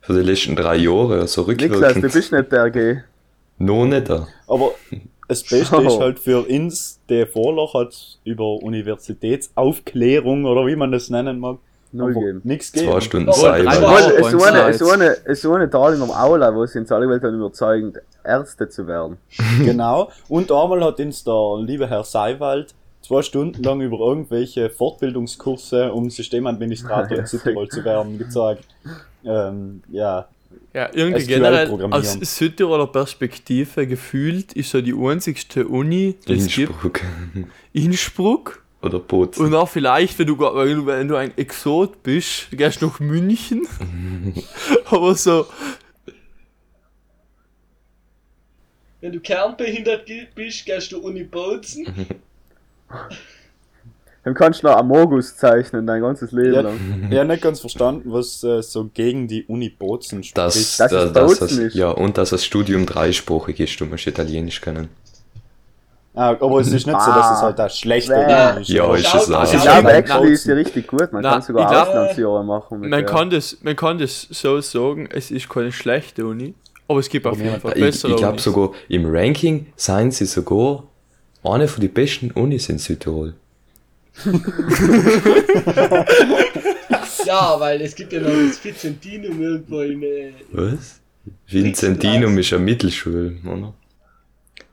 [0.00, 2.12] Für die letzten drei Jahre, so Niklas, du rückwirkend.
[2.12, 3.02] bist nicht der RG.
[3.58, 4.26] Noch nicht da.
[4.46, 4.72] Aber
[5.28, 5.80] das Beste Oh.
[5.86, 11.58] ist halt für uns, der Vorlach hat über Universitätsaufklärung oder wie man das nennen mag,
[11.92, 12.40] Null geben.
[12.44, 13.00] nichts Zwei gegeben.
[13.00, 13.64] Stunden Cyber.
[13.82, 14.12] Wochen.
[14.24, 17.24] es so eine, es eine, es eine Teilung am Aula, wo sie uns alle Welt
[17.24, 17.92] dann überzeugen,
[18.24, 19.16] Ärzte zu werden.
[19.64, 20.10] Genau.
[20.28, 26.10] Und einmal hat uns der liebe Herr Seiwald zwei Stunden lang über irgendwelche Fortbildungskurse, um
[26.10, 28.66] Systemadministrator in Südtirol zu werden, gezeigt.
[29.24, 30.28] Ähm, ja,
[30.74, 36.70] Ja, irgendwie generell aus Südtiroler Perspektive gefühlt ist so die einzigste Uni, die es gibt,
[36.70, 37.00] Innsbruck.
[37.72, 38.62] Innsbruck.
[38.80, 39.46] Oder Bozen.
[39.46, 43.66] Und auch vielleicht, wenn du, wenn du, ein Exot bist, gehst du nach München.
[44.84, 45.46] Aber so,
[49.00, 51.86] Wenn du kernbehindert bist, gehst du Uni Bozen.
[54.28, 57.08] Dann kannst du noch Amogus zeichnen, dein ganzes Leben ja, lang.
[57.10, 60.36] ich habe nicht ganz verstanden, was äh, so gegen die Uni Bozen spricht.
[60.36, 61.74] Das, Das das, ist das, Bozen das, ist.
[61.74, 64.88] ja, und dass das Studium dreisprachig ist, du musst Italienisch können.
[66.14, 68.50] Ah, aber es ist nicht so, dass es halt das schlechte Ah.
[68.52, 68.68] Uni ist.
[68.68, 69.44] Ja, ist es auch.
[69.44, 71.10] Ich schau- glaube, Ja, actually ist sie richtig gut.
[71.10, 72.80] Man Na, kann sogar ich glaub- Auslandsjahre machen.
[72.80, 73.08] mit man der.
[73.08, 76.52] kann, das, man kann das so sagen, es ist keine schlechte Uni,
[76.86, 78.44] aber es gibt auf jeden Fall Ich, bessere ich glaube Unis.
[78.44, 80.82] sogar, im Ranking seien sie sogar
[81.44, 83.32] eine von den besten Unis in Südtirol.
[87.24, 90.02] Ja, weil es gibt ja noch das Vicentinum irgendwo in.
[90.02, 91.00] Äh, Was?
[91.46, 93.74] Vincentinum ist ja Mittelschule, oder?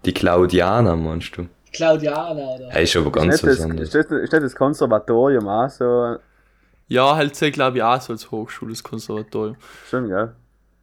[0.05, 1.47] Die Claudiana, meinst du?
[1.73, 2.69] Claudiana oder.
[2.69, 3.93] Er ist aber ganz ist, was das, anderes.
[3.93, 6.15] ist, das, ist das das Konservatorium auch so?
[6.87, 9.57] Ja, halt sehr, glaube ich, auch so als Hochschule, das Konservatorium.
[9.89, 10.33] Schon, gell?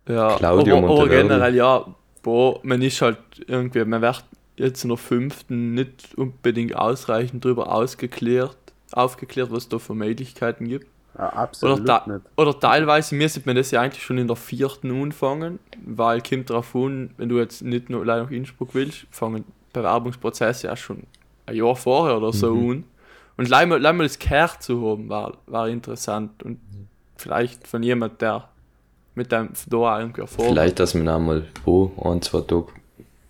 [0.09, 1.87] Ja, Claudio aber, aber generell, ja,
[2.23, 4.25] boah, man ist halt irgendwie, man wird
[4.57, 8.57] jetzt in der fünften nicht unbedingt ausreichend darüber ausgeklärt,
[8.93, 10.87] aufgeklärt, was es da für Möglichkeiten gibt.
[11.17, 12.25] Ja, absolut Oder, da, nicht.
[12.37, 16.75] oder teilweise müsste man das ja eigentlich schon in der vierten anfangen, weil kommt darauf
[16.75, 21.03] an, wenn du jetzt nicht nur allein nach Innsbruck willst, fangen Bewerbungsprozesse ja schon
[21.47, 22.85] ein Jahr vorher oder so an.
[23.37, 26.43] Und gleich mal, gleich mal das gehört zu haben, war, war interessant.
[26.43, 26.61] Und
[27.17, 28.49] vielleicht von jemand, der
[29.15, 32.69] mit dem da irgendwie Erfahrung Vielleicht, dass man einmal wo ein, zwei Tage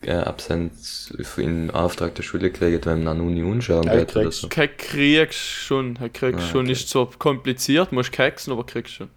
[0.07, 4.25] äh, Absenz in Auftrag der Schule kriegt, wenn man an Uni anschauen Ja, geht oder
[4.25, 4.49] kriegst so.
[4.49, 6.73] Kriegst schon, he- kriegst Ah, schon, okay.
[6.73, 9.11] ist zwar kompliziert, musst keksen, aber kriegst schon.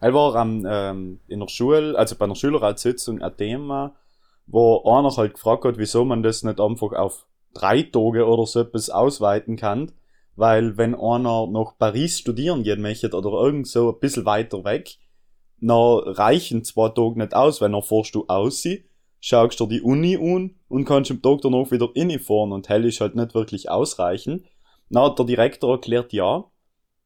[0.00, 3.94] Er war am, ähm, in der Schule, also bei einer Schülerratssitzung ein Thema,
[4.46, 8.60] wo einer halt gefragt hat, wieso man das nicht einfach auf drei Tage oder so
[8.60, 9.92] etwas ausweiten kann.
[10.36, 14.98] Weil wenn einer nach Paris studieren gehen möchte oder irgend so ein bisschen weiter weg,
[15.60, 18.84] dann reichen zwei Tage nicht aus, wenn er fährst du aussieht,
[19.20, 23.00] schaust dir die Uni an und kannst am Tag danach wieder reinfahren und hell ist
[23.00, 24.44] halt nicht wirklich ausreichend.
[24.90, 26.44] Dann hat der Direktor erklärt, ja,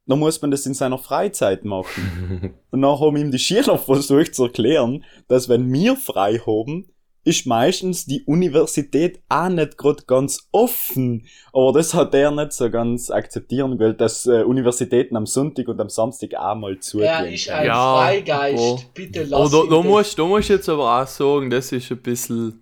[0.07, 2.55] dann muss man das in seiner Freizeit machen.
[2.71, 6.92] Und dann haben ihm die Schüler versucht zu erklären, dass wenn wir frei haben,
[7.25, 11.27] ist meistens die Universität auch nicht gerade ganz offen.
[11.53, 15.81] Aber das hat er nicht so ganz akzeptieren wollen, dass äh, Universitäten am Sonntag und
[15.81, 17.09] am Samstag auch mal zugehen.
[17.09, 18.57] Er ist ein Ja, Freigeist.
[18.57, 18.81] boah.
[18.95, 19.85] Bitte lass da, ihn da, das.
[19.85, 22.59] musst, da musst du jetzt aber auch sagen, das ist ein bisschen.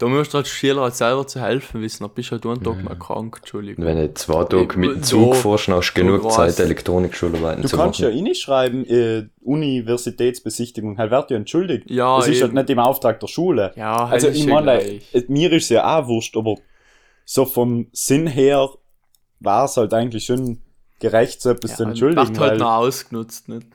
[0.00, 2.04] Da musst du als Schüler halt selber zu helfen wissen.
[2.04, 3.84] Da bist du halt einen Tag mal krank, Entschuldigung.
[3.84, 6.32] Wenn du zwei Tage mit dem Zug fährst, dann hast du so genug.
[6.32, 8.24] Zeit, Elektronikschularbeiten Du zu kannst ja machen.
[8.26, 11.90] reinschreiben, äh, Universitätsbesichtigung, halt wird ja entschuldigt.
[11.90, 12.58] Ja, das ist halt eben.
[12.60, 13.72] nicht im Auftrag der Schule.
[13.76, 15.14] Ja, Also halt ich meine, gleich.
[15.14, 16.54] äh, mir ist ja auch wurscht, aber
[17.24, 18.70] so vom Sinn her
[19.38, 20.62] war es halt eigentlich schon
[20.98, 22.26] gerecht, so etwas zu Ja, entschuldigen.
[22.28, 23.66] Wird halt noch ausgenutzt, nicht?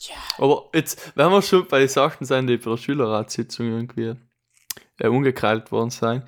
[0.00, 0.14] Ja.
[0.38, 4.14] Aber jetzt, wenn wir schon bei den Sachen sind, die bei der Schülerratssitzung irgendwie
[4.98, 6.24] äh, umgekrallt worden sein,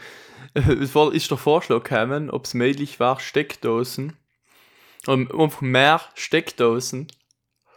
[0.55, 4.17] es war, ist der Vorschlag gekommen, ob es möglich war, Steckdosen,
[5.07, 7.09] um einfach mehr Steckdosen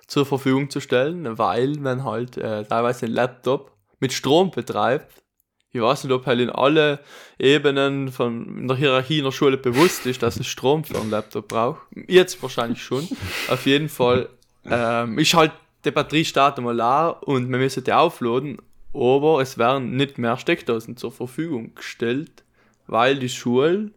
[0.06, 5.24] zur Verfügung zu stellen, weil man halt äh, teilweise einen Laptop mit Strom betreibt.
[5.72, 7.00] Ich weiß nicht, ob halt in alle
[7.38, 11.50] Ebenen von der Hierarchie in der Schule bewusst ist, dass es Strom für einen Laptop
[11.50, 11.82] braucht.
[12.08, 13.08] Jetzt wahrscheinlich schon.
[13.50, 14.30] Auf jeden Fall
[14.66, 15.52] ähm, ist halt
[15.84, 18.60] die Batterie startet mal an und wir müssen die aufladen,
[18.94, 22.44] aber es werden nicht mehr Steckdosen zur Verfügung gestellt,
[22.88, 23.92] weil die Schule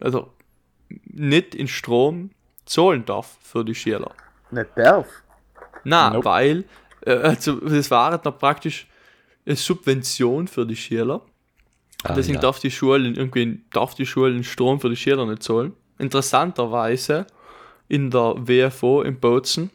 [0.00, 0.32] also
[1.04, 2.30] nicht in Strom
[2.64, 4.12] zahlen darf für die Schüler.
[4.50, 5.06] Nicht darf.
[5.84, 6.24] Na, Nope.
[6.24, 6.64] weil
[7.02, 8.86] äh, also das war dann praktisch
[9.46, 11.22] eine Subvention für die Schüler.
[12.04, 12.40] Ah, Deswegen ja.
[12.40, 15.74] darf die Schule irgendwie darf die Schule den Strom für die Schüler nicht zahlen.
[15.98, 17.26] Interessanterweise
[17.88, 19.70] in der WFO in Bozen,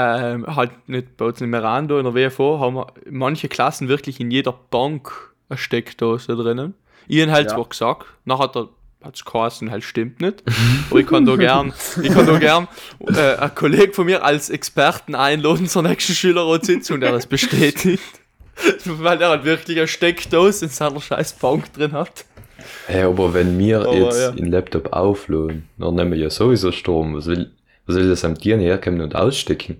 [0.00, 4.30] ähm, halt nicht Bozen, in Mirando, in der WFO haben wir manche Klassen wirklich in
[4.30, 5.10] jeder Bank
[5.48, 6.74] eine Steckdose drinnen.
[7.08, 7.54] Ich habe halt Ja.
[7.56, 8.68] zwar gesagt, nachher hat er
[9.02, 10.42] hat es geheißen, halt stimmt nicht.
[10.90, 12.66] Aber ich kann da gern, ich kann da gern
[13.06, 18.02] äh, einen Kollegen von mir als Experten einladen zur nächsten Schülerratssitzung, der das bestätigt.
[18.84, 22.24] Weil er halt wirklich eine Steckdose in seiner scheiß Bank drin hat.
[22.86, 24.30] Hey, aber wenn wir Aber jetzt ja.
[24.32, 27.14] den Laptop aufladen, dann nehmen wir ja sowieso Strom.
[27.14, 27.52] Was will,
[27.86, 29.76] was will das am Tieren herkommen und ausstecken?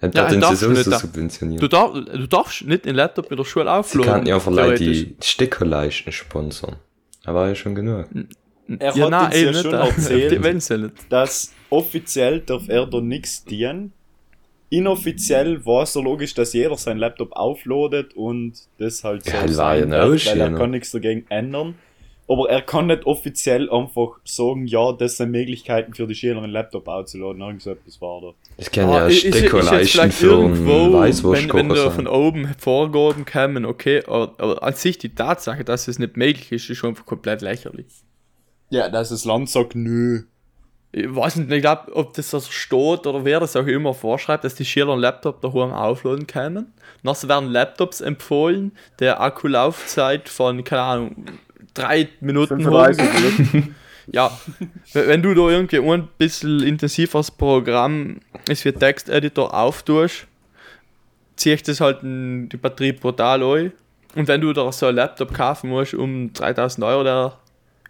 [0.00, 1.00] Dann Ja, sie darfst du sowieso nicht.
[1.00, 1.60] subventionieren.
[1.60, 4.12] Du, darf, du darfst nicht den Laptop mit der Schule Sie aufladen.
[4.12, 6.76] kann ja vielleicht die Steckerleisten sponsern.
[7.24, 8.06] Da war ja schon genug.
[8.78, 10.92] Er ja, hat nein, uns eh ja nicht, schon äh, erzählt.
[11.10, 13.92] Dass offiziell darf er da nichts dienen.
[14.70, 19.48] Inoffiziell war es so logisch, dass jeder seinen Laptop aufladet und das halt so Ja,
[19.48, 21.74] sein wird, weil er kann nichts dagegen ändern.
[22.30, 26.52] Aber er kann nicht offiziell einfach sagen, ja, das sind Möglichkeiten für die Schüler, einen
[26.52, 27.42] Laptop aufzuladen.
[27.42, 28.34] Irgend so etwas war da.
[28.56, 32.54] Das kann Ah, ja Steckerleisten vielleicht für einen irgendwo, wenn, wenn Weißwurstkocher da von oben
[32.56, 36.78] Vorgaben kommen, okay, aber, aber an sich die Tatsache, dass es nicht möglich ist, ist
[36.78, 37.86] schon einfach komplett lächerlich.
[38.68, 40.22] Ja, dass das Land sagt, nö.
[40.92, 44.44] Ich weiß nicht, ich glaube, ob das also steht oder wer das auch immer vorschreibt,
[44.44, 46.72] dass die Schüler einen Laptop daheim aufladen können.
[47.02, 51.24] Nachher werden Laptops empfohlen, der Akkulaufzeit von, keine Ahnung,
[51.74, 53.48] drei Minuten 35 haben.
[53.52, 53.74] Minuten.
[54.12, 54.36] Ja,
[54.92, 60.26] wenn du da irgendwie ein bisschen intensiveres Programm ist wie Texteditor auftust,
[61.36, 63.72] ziehe ich das halt in die Batterie brutal ein.
[64.16, 67.38] Und wenn du da so ein Laptop kaufen musst um 3000 Euro, der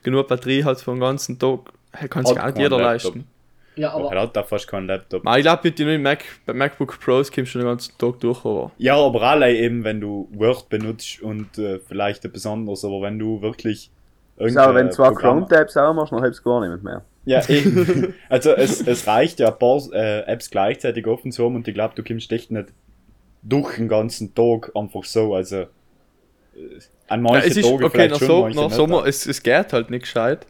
[0.02, 1.72] genug Batterie hat für den ganzen Tag,
[2.10, 3.14] kann sich Hat gar nicht jeder Laptop.
[3.14, 3.26] leisten.
[3.80, 5.26] Ja, Aber er hat da fast keinen Laptop.
[5.26, 8.20] Aber ich glaube, mit den neuen Mac, bei MacBook Pros kommst du den ganzen Tag
[8.20, 8.72] durch, aber.
[8.76, 13.18] Ja, aber alle eben, wenn du Word benutzt und äh, vielleicht etwas anderes, aber wenn
[13.18, 13.90] du wirklich.
[14.36, 17.04] So, irgendein wenn du zwei Chrome-Tabs auch machst, dann hebst du gar nicht mehr.
[17.24, 18.14] Ja, eben.
[18.28, 21.74] Also es, es reicht ja, ein paar äh, Apps gleichzeitig offen zu haben und ich
[21.74, 22.68] glaube, du kommst echt nicht
[23.42, 25.34] durch den ganzen Tag einfach so.
[25.34, 25.66] Also äh,
[27.08, 29.42] an Ja, manchen es ist, Tagen okay, vielleicht nach, schon, so, nach Sommer, es, es
[29.42, 30.46] geht halt nicht gescheit.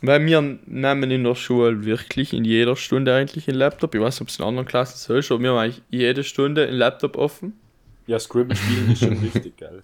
[0.00, 3.94] Weil wir nehmen in der Schule wirklich in jeder Stunde eigentlich einen Laptop.
[3.94, 6.22] Ich weiß nicht, ob es in anderen Klassen so ist, aber wir haben eigentlich jede
[6.22, 7.58] Stunde einen Laptop offen.
[8.06, 9.82] Ja, Scribble spielen ist schon wichtig, gell?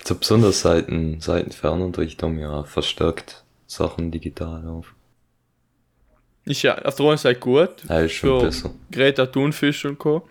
[0.00, 4.94] Also besonders seit dem, seit dem Fernunterricht haben wir ja verstärkt Sachen digital auf.
[6.44, 7.70] Ist ja auf der einen Seite gut.
[7.88, 8.70] Ja, ist schon für besser.
[8.92, 10.28] Greta Thunfisch und Co.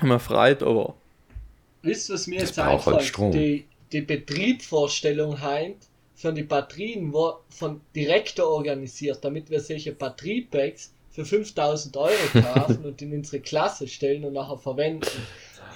[0.00, 0.94] Haben wir freut, aber.
[1.82, 3.08] wisst ihr, was mir Das jetzt braucht halt einfällt?
[3.08, 3.32] Strom.
[3.32, 5.76] Die, die Betriebsvorstellung heint
[6.20, 12.84] für die Batterien war von Direktor organisiert, damit wir solche Batteriepacks für 5000 Euro kaufen
[12.84, 15.08] und in unsere Klasse stellen und nachher verwenden.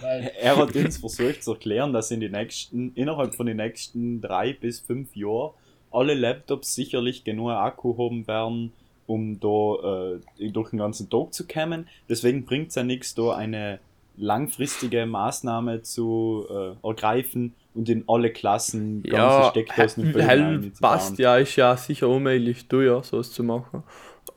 [0.03, 4.21] Weil, Er hat uns versucht zu erklären, dass in die nächsten, innerhalb von den nächsten
[4.21, 5.55] drei bis fünf Jahren
[5.91, 8.73] alle Laptops sicherlich genug Akku haben werden,
[9.07, 11.89] um da äh, durch den ganzen Tag zu kommen.
[12.09, 13.81] Deswegen bringt es ja nichts, da eine
[14.17, 21.37] langfristige Maßnahme zu äh, ergreifen und in alle Klassen ganze Ja, Steckdosen hell passt ja,
[21.37, 23.83] ist ja sicher unmöglich teuer, sowas zu machen.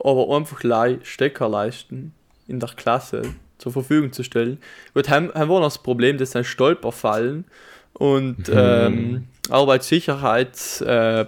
[0.00, 2.12] Aber einfach lei Stecker leisten
[2.46, 3.22] in der Klasse
[3.58, 4.58] zur Verfügung zu stellen.
[4.94, 7.44] Gut, haben, haben wir noch das Problem, dass ein Stolperfallen
[7.94, 11.26] und ähm, Arbeitssicherheits äh,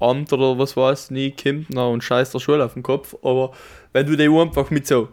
[0.00, 3.16] oder was weiß nie kommt noch und scheißt der Schule auf den Kopf.
[3.22, 3.52] Aber
[3.92, 5.08] wenn du die einfach mit so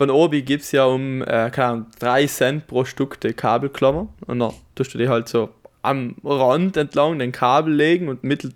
[0.00, 4.08] bei Obi gibt es ja um äh, keine Ahnung, 3 Cent pro Stück die Kabelklammer
[4.26, 5.50] und dann tust du die halt so
[5.82, 8.52] am Rand entlang den Kabel legen und mittel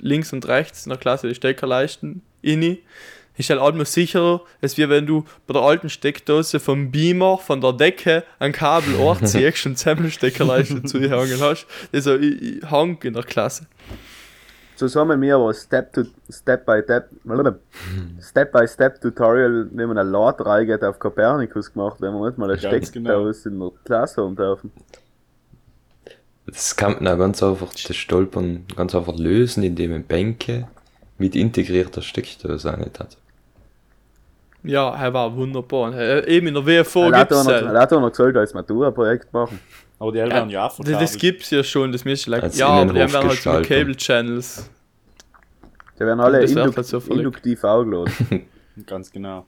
[0.00, 2.82] links und rechts in der Klasse die Steckerleisten inni.
[3.36, 7.60] Ist halt alles sicherer, als wie wenn du bei der alten Steckdose vom Beamer von
[7.62, 11.66] der Decke ein Kabel ziehst und Zusammensteckerleiste zu dir hängen hast.
[11.92, 13.66] Das ist so i- i- Hang in der Klasse.
[14.76, 17.08] Zusammen mir aber Step to Step by Step
[18.20, 22.38] Step by Step Tutorial, wenn man eine Ladereihe geht auf Copernicus gemacht, wenn man nicht
[22.38, 24.70] mal eine Ganz Steckdose in der Klasse haben dürfen.
[26.52, 30.68] Das kann man auch ganz einfach das Stolpern ganz einfach lösen, indem man Bänke
[31.18, 33.16] mit integrierter Steckdose nicht hat.
[34.62, 35.94] Ja, er war wunderbar.
[35.94, 38.36] Er, eben in der WFO hat gibt es auch noch, er hat auch noch gesagt,
[38.36, 39.60] als Matura-Projekt machen.
[39.98, 41.20] Aber die werden ja auch das, das verkabelt.
[41.20, 43.50] gibt's ja schon, das müsste like, Ja, aber die haben dann halt so.
[43.62, 44.68] Cable Channels.
[45.98, 48.46] Die werden alle induk halt so induktiv angeladen.
[48.86, 49.46] Ganz genau.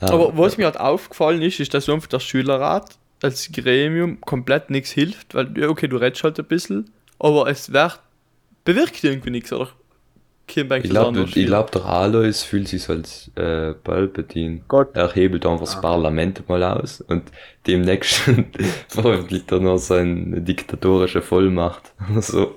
[0.00, 4.70] Ja, Aber was mir halt aufgefallen ist, ist, dass einfach der Schülerrat als Gremium komplett
[4.70, 8.00] nichts hilft, weil, ja, okay, du redest halt ein bisschen, aber es wird,
[8.64, 9.70] bewirkt irgendwie nichts, oder?
[10.48, 14.60] Kim Ich glaube, glaub, der Alois fühlt sich als äh, Palpatine.
[14.68, 14.94] Gott.
[14.94, 17.24] Er hebelt einfach das Parlament mal aus und
[17.66, 18.20] demnächst
[18.88, 21.92] veröffentlicht er noch seine diktatorische Vollmacht.
[22.20, 22.56] so,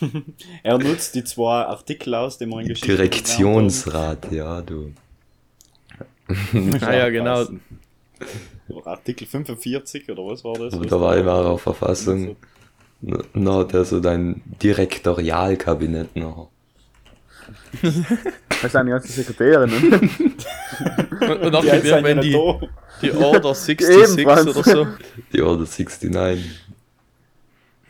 [0.62, 4.92] Er nutzt die zwei Artikel aus, die Geschichte gelernt Direktionsrat, ja, du.
[6.80, 7.46] Ah ja, genau.
[8.84, 10.74] Artikel 45 oder was war das?
[10.74, 12.36] Und der da- Weimarer Verfassung.
[13.34, 16.48] Na, hat er so dein Direktorialkabinett noch.
[18.62, 19.92] Das sind die ganzen Sekretärinnen.
[21.20, 21.68] Und, und auch Die
[22.02, 22.60] wenn die, da.
[23.02, 24.46] die Order 66 Ebenfalls.
[24.56, 24.86] oder so.
[25.34, 26.10] Die Order 69.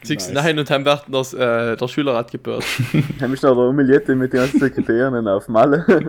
[0.03, 0.59] 69 Nice.
[0.59, 2.65] und dann wird das, äh, der Schülerrat gebührt.
[3.21, 5.87] Dann ist noch der Humilierte mit den ganzen Sekretärinnen auf Malle.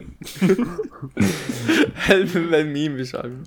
[1.95, 3.43] Helfen, wenn Meme beschreiben.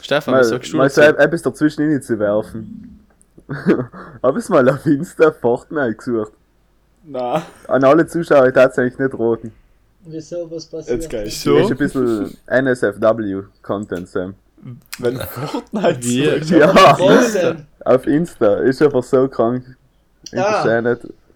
[0.00, 3.00] Stefan, was mal sagst du mal so etwas dazwischen rein zu werfen.
[4.22, 6.32] Hab ich mal auf Insta Fortnite gesucht.
[7.04, 9.52] Na, An alle Zuschauer tatsächlich nicht roten.
[10.04, 11.02] wieso, was passiert?
[11.02, 11.30] jetzt geil.
[11.30, 11.56] So?
[11.58, 14.34] Ist ein bisschen NSFW-Content, Sam.
[14.98, 17.36] Wenn Fortnite zurück- Ja, Was
[17.84, 18.56] auf Insta.
[18.56, 19.76] Ist einfach so krank.
[20.32, 20.62] Ich Ah.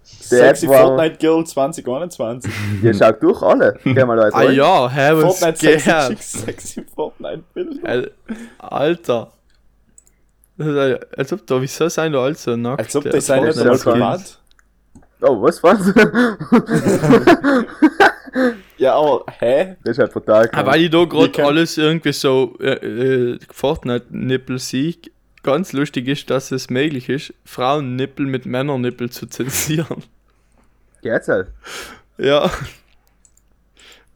[0.02, 2.50] Sexy war- Fortnite Girl 2021.
[2.82, 3.78] Ihr schaut durch alle.
[3.84, 4.54] Geh mal Leute Ah rein.
[4.56, 5.80] ja, hä, was Fortnite geht?
[5.82, 7.09] sexy, Chicks, sexy Fortnite
[8.58, 9.32] Alter.
[11.16, 12.80] Als ob da, wieso sein da alles so nackt?
[12.80, 14.38] Als ob Ja, das sein nicht privat.
[15.22, 15.92] Oh, was war's?
[18.78, 19.76] Ja, aber, hä?
[19.84, 20.66] das ist halt total krank.
[20.66, 24.94] weil ich da gerade alles irgendwie so äh, äh, Fortnite-Nippel sehe,
[25.42, 30.04] ganz lustig ist, dass es möglich ist, Frauennippel mit Männernippel zu zensieren.
[31.02, 31.48] Geht's halt.
[32.16, 32.50] Ja.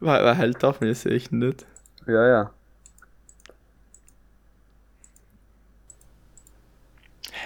[0.00, 1.66] Weil, weil halt darf man das echt nicht.
[2.06, 2.50] Ja, ja.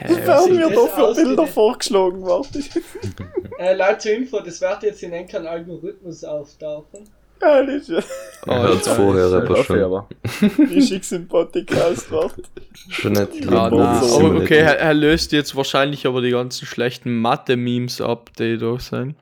[0.00, 1.14] Hä, werden mir da für?
[1.14, 2.22] Bilder vorgeschlagen?
[2.22, 2.60] Warte.
[3.58, 7.08] Äh, Leute zur Info, das wird jetzt in einem Algorithmus auftauchen.
[7.42, 7.98] Ja, das ist ja.
[8.46, 8.94] Oh, Er Scheiße.
[8.94, 10.08] vorher aber schon, aber.
[10.70, 12.42] Ich schick's im Podcast, warte.
[12.90, 16.30] schon nicht Ja, na, so aber nicht- okay, er, er löst jetzt wahrscheinlich aber die
[16.30, 19.16] ganzen schlechten Mathe-Memes ab, die da sind.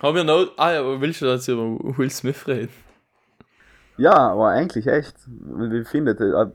[0.00, 0.52] Haben wir noch.
[0.56, 1.64] Ah ja, willst du jetzt über
[1.98, 2.68] Will Smith reden?
[3.96, 5.14] Ja, aber eigentlich echt.
[5.26, 6.52] Wie findet ihr?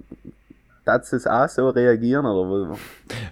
[0.86, 2.26] Darf es auch so reagieren?
[2.26, 2.78] Oder wo-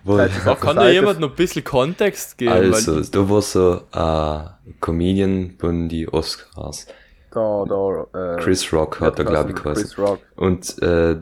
[0.06, 0.16] Wo,
[0.56, 0.92] kann da Seite?
[0.94, 2.52] jemand noch ein bisschen Kontext geben?
[2.52, 6.88] also, weil, da war so ein Comedian von die Oscars.
[7.32, 10.20] Da, da, äh, Chris Rock hat er, glaube ich, Rock.
[10.36, 11.18] Und äh,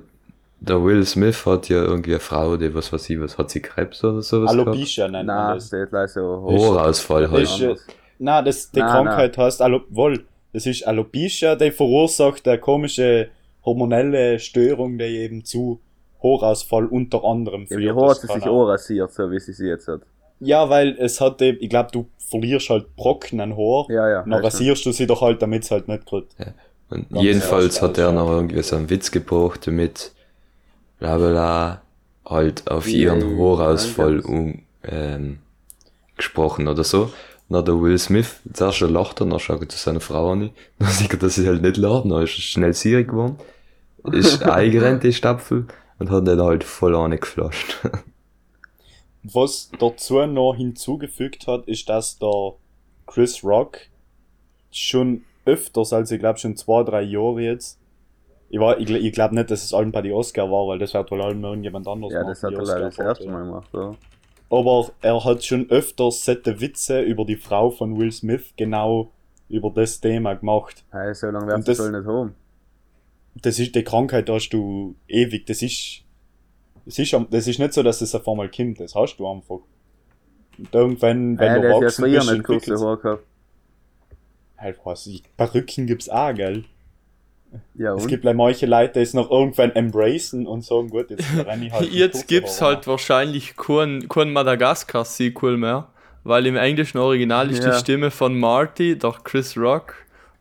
[0.61, 3.61] der Will Smith hat ja irgendwie eine Frau, die, was weiß ich, was hat sie
[3.61, 4.51] Krebs oder sowas?
[4.51, 5.69] Alopecia nennt man Nein, das.
[5.69, 7.43] der hat leider so Ohrausfall Das halt.
[7.43, 7.75] ist, äh,
[8.19, 13.29] Nein, das, die Nein, Krankheit heißt Alo wohl, das ist Alopecia, die verursacht eine komische
[13.63, 15.79] hormonelle Störung, die eben zu
[16.21, 17.81] Haarausfall unter anderem Ja, führt.
[17.95, 20.01] wie hat sie sich auch- rasiert, so wie sie sie jetzt hat.
[20.41, 24.21] Ja, weil es hat eben, ich glaube, du verlierst halt Brocken an Haar, Ja, ja.
[24.23, 26.33] dann rasierst du sie doch halt, damit es halt nicht kriegt.
[26.89, 30.11] Und Ganz jedenfalls hat er noch irgendwie so einen Witz gebracht damit,
[30.99, 31.81] bla bla bla,
[32.25, 34.25] halt auf ihren Haarausfall Angels.
[34.25, 35.39] um, ähm,
[36.17, 37.11] gesprochen oder so.
[37.49, 40.89] Na, der Will Smith, zuerst lacht er, dann schaut er zu seiner Frau an, dann
[40.89, 43.37] sieht er, dass sie halt nicht lacht, dann ist er schnell sierig geworden,
[44.11, 45.65] ist eingerennt, die Stapfel,
[45.99, 47.77] und hat den halt voll angeflasht.
[49.23, 52.53] Was dazu noch hinzugefügt hat, ist, dass der
[53.05, 53.79] Chris Rock
[54.71, 57.77] schon öfters, also ich glaube schon zwei, drei Jahre jetzt,
[58.49, 60.93] ich, war- ich, ich glaube nicht, dass es allen bei die Oscar war, weil das
[60.93, 63.31] wird wohl allen irgendjemand anders Ja, machen, das hat er leider das erste ja.
[63.31, 63.69] Mal gemacht.
[63.73, 63.95] Ja.
[64.49, 69.11] Aber er hat schon öfters sette Witze über die Frau von Will Smith genau
[69.49, 70.83] über das Thema gemacht.
[70.91, 72.35] Hey, so lange wird sie das- nicht haben.
[73.41, 75.45] Das ist die Krankheit, da hast du ewig.
[75.45, 76.01] Das ist,
[76.85, 78.79] das ist, am- das ist nicht so, dass es auf einmal kommt.
[78.79, 79.59] Das hast du einfach.
[80.57, 83.23] Und irgendwann, wenn Hey, du ja erwachsen früher bist, Haare gehabt.
[84.57, 85.09] halt was.
[85.37, 86.65] Perücken gibt's auch, gell?
[87.73, 91.25] Ja, Es gibt like manche Leute, die es noch irgendwann embracen und sagen, gut, jetzt
[91.45, 91.91] renne ich halt.
[91.91, 95.87] Jetzt gibt's halt wahrscheinlich kein, kein Madagaskar-Sequel mehr,
[96.23, 97.71] weil im englischen Original ist Ja.
[97.71, 99.95] die Stimme von Marty, der Chris Rock,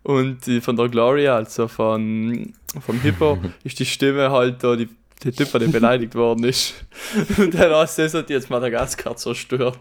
[0.09, 4.89] und die von der Gloria, also von, vom Hippo, ist die Stimme halt da, die,
[5.23, 6.87] die Typ, der beleidigt worden ist.
[7.39, 9.79] Und du das hat jetzt Madagaskar zerstört.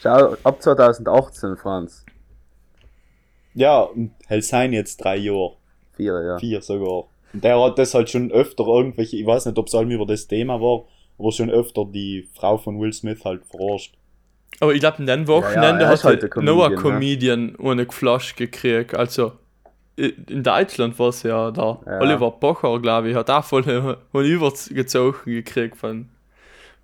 [0.00, 2.04] Schau, ab 2018, Franz.
[3.54, 4.12] Ja, und
[4.50, 5.56] sein jetzt drei Jahre.
[5.96, 6.38] Vier, ja.
[6.38, 7.06] Vier sogar.
[7.32, 10.06] Und der hat das halt schon öfter irgendwelche, ich weiß nicht, ob es allem über
[10.06, 10.84] das Thema war,
[11.18, 13.96] aber schon öfter die Frau von Will Smith halt verarscht.
[14.60, 17.86] Aber ich glaube, in den Wochenende Ja, ja, hat halt noch ein Comedian, Comedian ohne
[17.86, 18.94] Geflasch gekriegt.
[18.94, 19.32] Also,
[19.96, 21.80] in Deutschland war es ja da.
[21.86, 22.00] Ja.
[22.00, 23.64] Oliver Pocher, glaube ich, hat auch voll
[24.12, 26.08] übergezogen gekriegt von,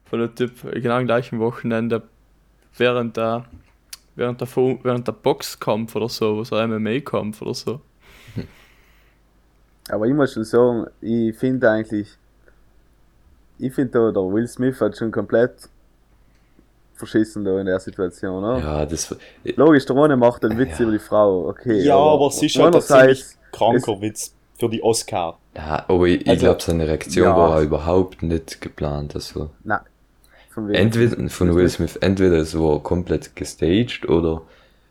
[0.05, 0.53] von der Typ.
[0.75, 2.03] Genau am gleichen Wochenende.
[2.77, 3.47] Während der,
[4.15, 4.49] während der,
[4.83, 7.81] während der Boxkampf oder so, also MMA-Kampf oder so.
[9.91, 12.17] Aber ich muss schon sagen, ich finde eigentlich,
[13.59, 15.69] ich finde da, der Will Smith hat schon komplett
[17.01, 18.59] verschissen da in der Situation, oder?
[18.61, 19.17] Ja, das,
[19.57, 20.85] Logisch, der One macht einen Witz Ja.
[20.85, 21.83] über die Frau, okay.
[21.83, 25.39] Ja, aber es ist halt ein ziemlich kranker Witz für die Oscar.
[25.57, 27.37] ja, aber ich, ich Also, glaube, seine Reaktion ja.
[27.37, 29.15] war überhaupt nicht geplant.
[29.17, 29.81] Also, nein,
[30.51, 34.43] von entweder von Will Smith, entweder es war komplett gestaged oder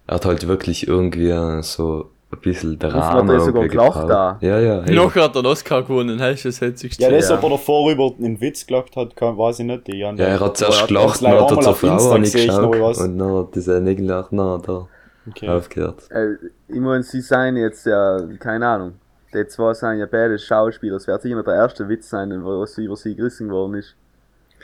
[0.07, 1.31] er hat halt wirklich irgendwie
[1.61, 4.37] so ein bisschen Drama hat er sogar gelacht da.
[4.41, 4.81] Ja, ja.
[4.83, 4.95] hey.
[4.95, 7.35] Noch hat er den Oscar gewonnen, hey, das hätte sich Ja, das, Ja.
[7.35, 9.87] ob er davor über einen Witz gelacht hat, kann, weiß ich nicht.
[9.87, 13.17] Die haben Ja, er hat zuerst gelacht, das dann hat er zur Frau angeschaut und
[13.17, 14.87] dann hat er nicht gelacht, na, da
[15.27, 15.49] okay.
[15.49, 16.03] aufgehört.
[16.11, 16.35] Äh,
[16.67, 18.93] ich meine, sie seien jetzt ja, keine Ahnung,
[19.33, 22.95] die zwei sind ja beide Schauspieler, es wird sicher der erste Witz sein, was über
[22.95, 23.95] sie gerissen worden ist.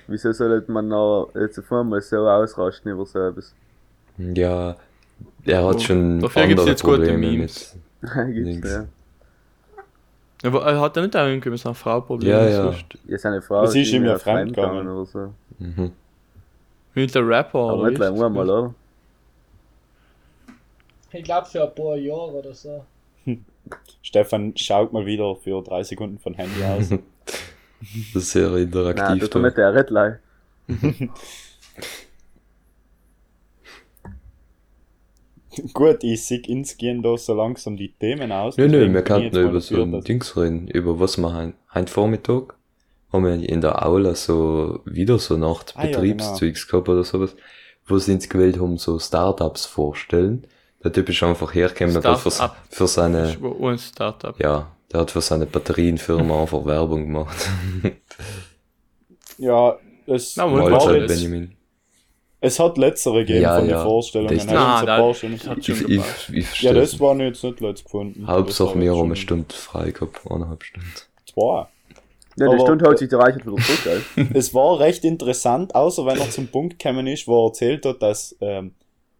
[0.07, 3.55] Wieso sollte man noch jetzt auf einmal so ausrasten über so etwas?
[4.17, 4.75] Ja,
[5.45, 7.75] er hat Oh, schon dafür gibt's andere jetzt gute Probleme Memes.
[8.27, 8.65] mit.
[8.65, 8.85] Ja.
[10.43, 12.31] Aber er hat ja nicht auch irgendwie mit seiner Frau Probleme.
[12.33, 12.63] Ja, ja.
[12.63, 12.85] sonst.
[13.07, 14.87] Ja, seine Frau Das ist ihm ja fremdgegangen.
[14.87, 15.33] oder so.
[15.59, 15.91] Mhm.
[16.93, 18.21] Mit der Rapper Aber oder nicht ist das?
[18.21, 18.73] einmal, oder?
[21.11, 22.85] Ich glaube für ein paar Jahre oder so.
[24.01, 26.89] Stefan schaut mal wieder für drei Sekunden von Handy aus.
[28.13, 29.19] Das ist sehr Nein, interaktiv.
[29.19, 30.19] das ist nicht der Redline.
[35.73, 38.57] Gut, ich sehe ins gehen da so langsam die Themen aus.
[38.57, 42.55] Nö, nö, wir könnten über so ein Dings reden, über was wir hein, heute Vormittag
[43.13, 47.35] haben wir in der Aula so wieder so Nacht Ah, ja, Betriebszeugs gehabt oder sowas,
[47.87, 50.45] wo sie uns gewählt haben, so Startups vorstellen.
[50.83, 52.57] Der Typ ist einfach hergekommen und hat für, Start-up.
[52.69, 53.35] für Das seine,
[54.39, 57.49] ja, der hat für seine Batterienfirma einfach Werbung gemacht.
[59.37, 59.77] Ja,
[60.07, 61.54] Es, Na, war Mahlzeit, jetzt- Benjamin.
[62.41, 63.77] Es hat letztere gegeben Ja, von ja.
[63.77, 64.37] den Vorstellungen.
[64.37, 64.97] Das- Hat Na, uns ein da-
[65.31, 68.27] das hat Ich, schon ich, ich Ja, das war jetzt nicht letzt gefunden.
[68.27, 70.89] Hauptsache war haben eine Stunde frei gehabt, eineinhalb Stunden.
[71.31, 71.65] Zwei.
[72.37, 74.27] Ja, die Stunde haut sich der Reichert wieder zurück, gell?
[74.33, 78.01] es war recht interessant, außer wenn er zum Punkt gekommen ist, wo er erzählt hat,
[78.01, 78.73] dass ähm,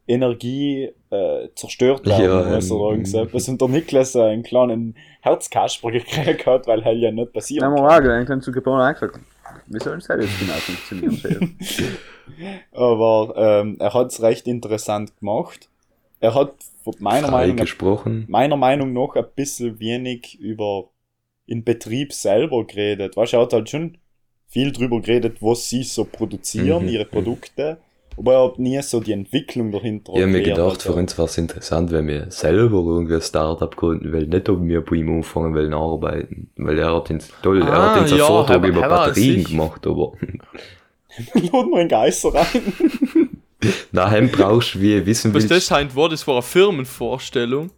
[0.08, 3.48] Energie äh, zerstört werden Ja, muss ähm, oder irgendwas.
[3.48, 7.74] Und der Niklas einen kleinen Herzkasper gekriegt hat, weil hell ja nicht wir kann.
[7.74, 8.82] mal, dann können zu Geboren
[9.68, 11.58] Wie soll das jetzt genau funktionieren?
[12.72, 15.70] Aber ähm, er hat es recht interessant gemacht.
[16.20, 16.54] Er hat
[17.00, 18.26] meiner Frei Meinung, gesprochen.
[18.28, 20.90] meiner Meinung nach ein bisschen wenig über
[21.48, 23.16] in Betrieb selber geredet.
[23.18, 23.98] Weißt du, er hat halt schon
[24.48, 27.10] viel drüber geredet, was sie so produzieren, Mhm, ihre mhm.
[27.10, 27.78] Produkte.
[28.18, 31.28] Aber er hat nie so die Entwicklung dahinter Ich habe mir gedacht, für uns wäre
[31.28, 35.10] es interessant, wenn wir selber irgendwie ein Startup gründen, weil nicht, ob wir bei ihm
[35.18, 36.50] anfangen wollen arbeiten.
[36.56, 39.86] Weil er hat uns toll, er Ah, hat uns einen ja, Vortrag über Batterien gemacht,
[39.86, 40.14] aber
[41.34, 42.46] Laden wir einen Geister rein.
[43.92, 47.72] daheim brauchst du, wie wissen Was das willst, sein war, das war eine Firmenvorstellung.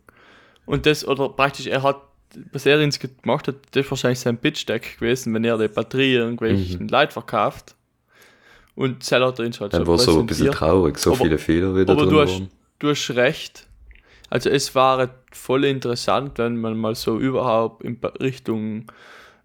[0.65, 2.01] Und das, oder praktisch, er hat,
[2.51, 6.13] was er uns gemacht hat, das ist wahrscheinlich sein Pitch-Deck gewesen, wenn er die Batterie
[6.15, 6.89] irgendwelchen Mhm.
[6.89, 7.75] Leuten verkauft.
[8.77, 11.11] Und Seller hat er uns halt dann so war es so ein bisschen traurig, so
[11.13, 12.49] Aber- viele Fehler wieder aber drin du hast- waren.
[12.79, 13.65] Du hast recht.
[14.29, 18.85] Also es war voll interessant, wenn man mal so überhaupt in Richtung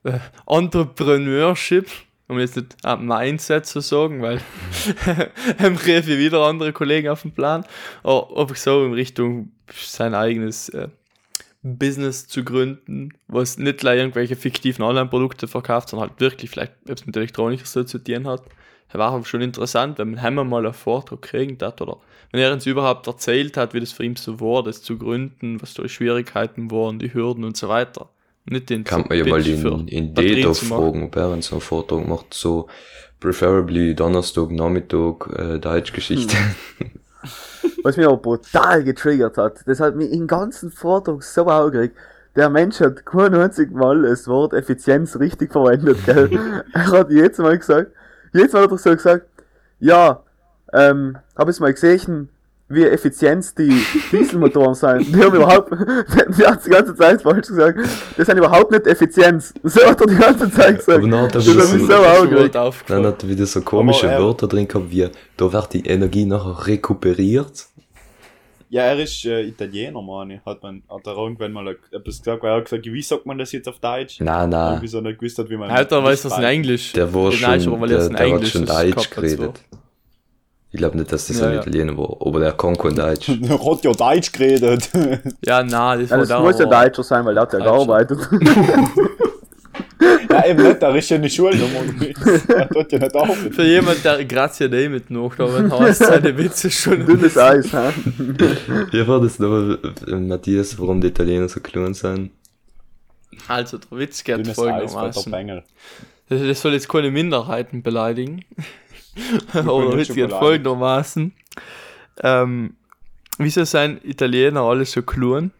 [0.04, 1.88] äh, Entrepreneurship,
[2.28, 4.40] um jetzt nicht äh, Mindset zu sagen, weil
[5.58, 7.64] haben wir wieder andere Kollegen auf dem Plan,
[8.02, 10.88] aber ob so in Richtung sein eigenes äh,
[11.62, 17.06] Business zu gründen, was nicht gleich irgendwelche fiktiven Online-Produkte verkauft, sondern halt wirklich vielleicht etwas
[17.06, 18.42] mit Elektronik so zu tun hat.
[18.94, 21.98] War auch schon interessant, wenn man einmal mal einen Vortrag kriegen hat oder
[22.30, 25.60] wenn er uns überhaupt erzählt hat, wie das für ihn so war, das zu gründen,
[25.60, 28.08] was da die Schwierigkeiten waren, die Hürden und so weiter.
[28.44, 30.82] Nicht den Kann man ja mal den, den Dedo zu machen.
[30.82, 32.68] fragen, ob er uns so einen Vortrag macht, so
[33.20, 36.36] preferably Donnerstag, Nachmittag, äh, Deutschgeschichte.
[37.84, 41.96] Was mich aber brutal getriggert hat, das hat mich im ganzen Vortrag so aufgeregt.
[42.34, 46.64] Der Mensch hat kein einzig Mal das Wort Effizienz richtig verwendet, gell?
[46.72, 47.92] er hat jedes Mal gesagt,
[48.32, 49.26] Mal hat er so gesagt,
[49.80, 50.22] ja,
[50.72, 52.28] ähm, hab ich mal gesehen,
[52.68, 55.14] wie effizient die Dieselmotoren sind.
[55.14, 55.70] Die haben überhaupt,
[56.38, 57.78] die hat die ganze Zeit falsch gesagt,
[58.16, 59.52] das sind überhaupt nicht Effizienz.
[59.62, 60.98] So hat er die ganze Zeit gesagt.
[61.00, 63.02] Aber dann hat er Das so- so Das ist halt aufgefallen.
[63.02, 65.84] Dann hat er wieder so komische Aber er- Wörter drin gehabt, wie, da wird die
[65.86, 67.66] Energie nachher rekuperiert.
[68.74, 70.40] Ja, er ist äh, Italiener, Mann.
[70.46, 73.36] Hat, man, hat er irgendwann mal etwas gesagt, weil er hat gesagt, wie sagt man
[73.36, 74.16] das jetzt auf Deutsch?
[74.20, 75.70] Na, na, Irgendwie so nicht gewusst hat, wie man.
[75.70, 76.92] Alter, weiß das in Englisch.
[76.94, 79.10] der war Nein, schon, schon, weil er der, es in der hat Englisch schon Deutsch
[79.10, 79.60] geredet.
[80.70, 81.60] Ich glaube nicht, dass das Ja, ein ja.
[81.60, 83.28] Italiener war, aber der kann kein Deutsch.
[83.42, 84.88] Er hat ja Deutsch geredet.
[85.44, 86.40] Ja, na, das Ja, war das da.
[86.40, 88.18] muss ja Deutscher sein, weil der hat ja gearbeitet.
[90.32, 91.80] ja, eben nicht, er ist ja eine Schulnummer.
[92.48, 93.36] er tut ja nicht auf.
[93.36, 97.04] Für jemand, der Grazia Day mit nachgenommen hat, seine Witze schon.
[97.06, 97.90] Dünnes Eis, hä?
[98.90, 102.30] Wie war das noch, äh, Matthias, warum die Italiener so klein sind?
[103.48, 105.62] Also, der Witz geht Dünnes folgendermaßen.
[106.28, 108.44] Das, das soll jetzt keine Minderheiten beleidigen.
[109.52, 111.32] Aber nicht der Witz geht folgendermaßen.
[112.22, 112.76] Ähm,
[113.38, 115.50] wieso sind Italiener alle so klein?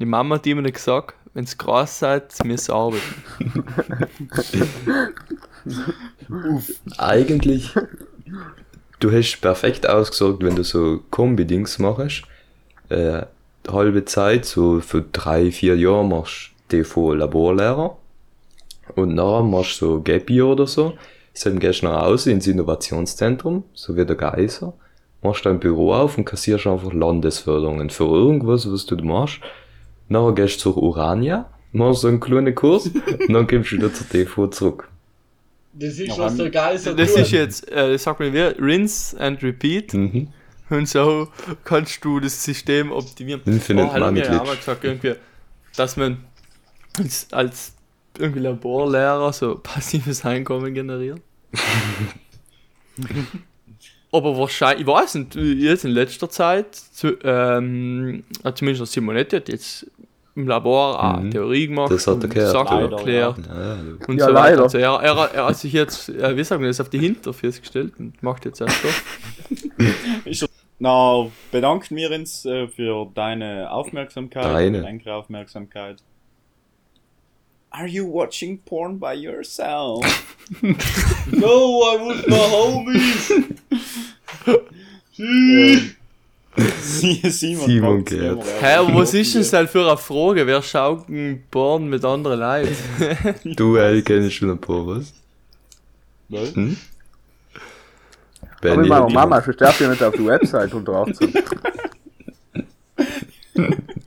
[0.00, 3.22] Die Mama hat immer gesagt, wenn es groß seid, müsst ihr arbeiten.
[6.98, 7.74] Eigentlich,
[8.98, 12.24] du hast perfekt ausgesorgt, wenn du so Kombi-Dings machst.
[12.88, 13.22] Äh,
[13.68, 17.96] halbe Zeit, so für drei, vier Jahre machst du TV Laborlehrer.
[18.96, 20.94] Und nachher machst du so Gap Year oder so.
[21.44, 24.72] Dann gehst du nach Hause ins Innovationszentrum, so wie der Geiser.
[25.22, 29.40] Machst dein Büro auf und kassierst einfach Landesförderungen für irgendwas, was du machst.
[30.10, 33.94] Nachher gehst du zur Urania, machst so einen kleinen Kurs und dann kommst du wieder
[33.94, 34.88] zur TV zurück.
[35.72, 39.94] Das ist was geil so Das ist jetzt, äh, sag mal, wie, rinse and repeat.
[39.94, 40.28] Mhm.
[40.68, 41.28] Und so
[41.64, 43.40] kannst du das System optimieren.
[43.44, 44.58] Infinite Oh, Money mir ja Glitch.
[44.58, 45.14] gesagt, irgendwie,
[45.76, 46.18] dass man
[46.98, 47.74] als, als
[48.18, 51.20] irgendwie Laborlehrer so passives Einkommen generiert.
[54.12, 59.48] Aber wahrscheinlich, ich weiß nicht, jetzt in letzter Zeit, zu, ähm, äh, zumindest Simonetti hat
[59.48, 59.86] jetzt
[60.34, 61.30] im Labor auch Mhm.
[61.30, 63.76] Theorie gemacht, Das hat er und gehört, Sachen leider, erklärt Ja,
[64.08, 64.50] und Ja, so weiter.
[64.50, 64.62] leider.
[64.62, 67.60] Also er, er, er hat sich jetzt, äh, wie sagen wir das, auf die Hinterfüße
[67.60, 68.74] gestellt und macht jetzt erst
[70.32, 70.50] Stoff.
[70.78, 74.44] Na, bedanken wir uns äh, für deine Aufmerksamkeit.
[74.44, 74.82] Deine.
[74.82, 75.98] Danke Aufmerksamkeit.
[77.72, 80.04] Are you watching porn by yourself?
[81.30, 83.30] No, I want my homies!
[85.18, 85.90] Ähm,
[86.82, 90.46] Sie- Simon, Simon immer, Hä, aber was ist das halt für eine Frage?
[90.46, 92.76] Wer schaut denn Porn mit anderen Leuten?
[93.56, 95.12] Du, ey, kennst schon ein paar, was?
[96.28, 96.54] Was?
[96.54, 96.76] Hm?
[98.62, 101.32] Wenn Aber mit ich- meiner Mama, schon darf ich nicht auf die Website unter 18.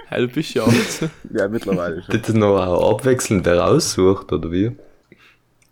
[0.07, 1.09] Hey, du bist ja alt.
[1.33, 2.21] Ja, mittlerweile schon.
[2.21, 4.71] Das noch auch abwechselnd heraussucht, oder wie?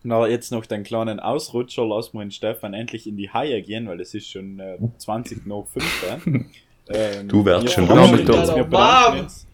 [0.04, 3.88] Na, jetzt noch den kleinen Ausrutscher, lass mal den Stefan endlich in die Haie gehen,
[3.88, 6.46] weil es ist schon äh, 20 nach 5.
[6.94, 8.40] Ähm, Du wärst wir schon bedanken Nachmittag.
[8.42, 9.48] uns- Wir bedanken uns.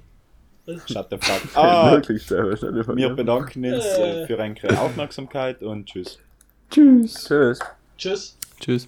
[0.88, 1.42] Shut the fuck.
[1.56, 6.18] Ah, Wirklich, wir bedanken uns äh, für eure Aufmerksamkeit und tschüss.
[6.72, 7.26] Tschüss.
[7.28, 7.60] Tschüss.
[7.98, 8.38] Tschüss.
[8.60, 8.88] Tschüss.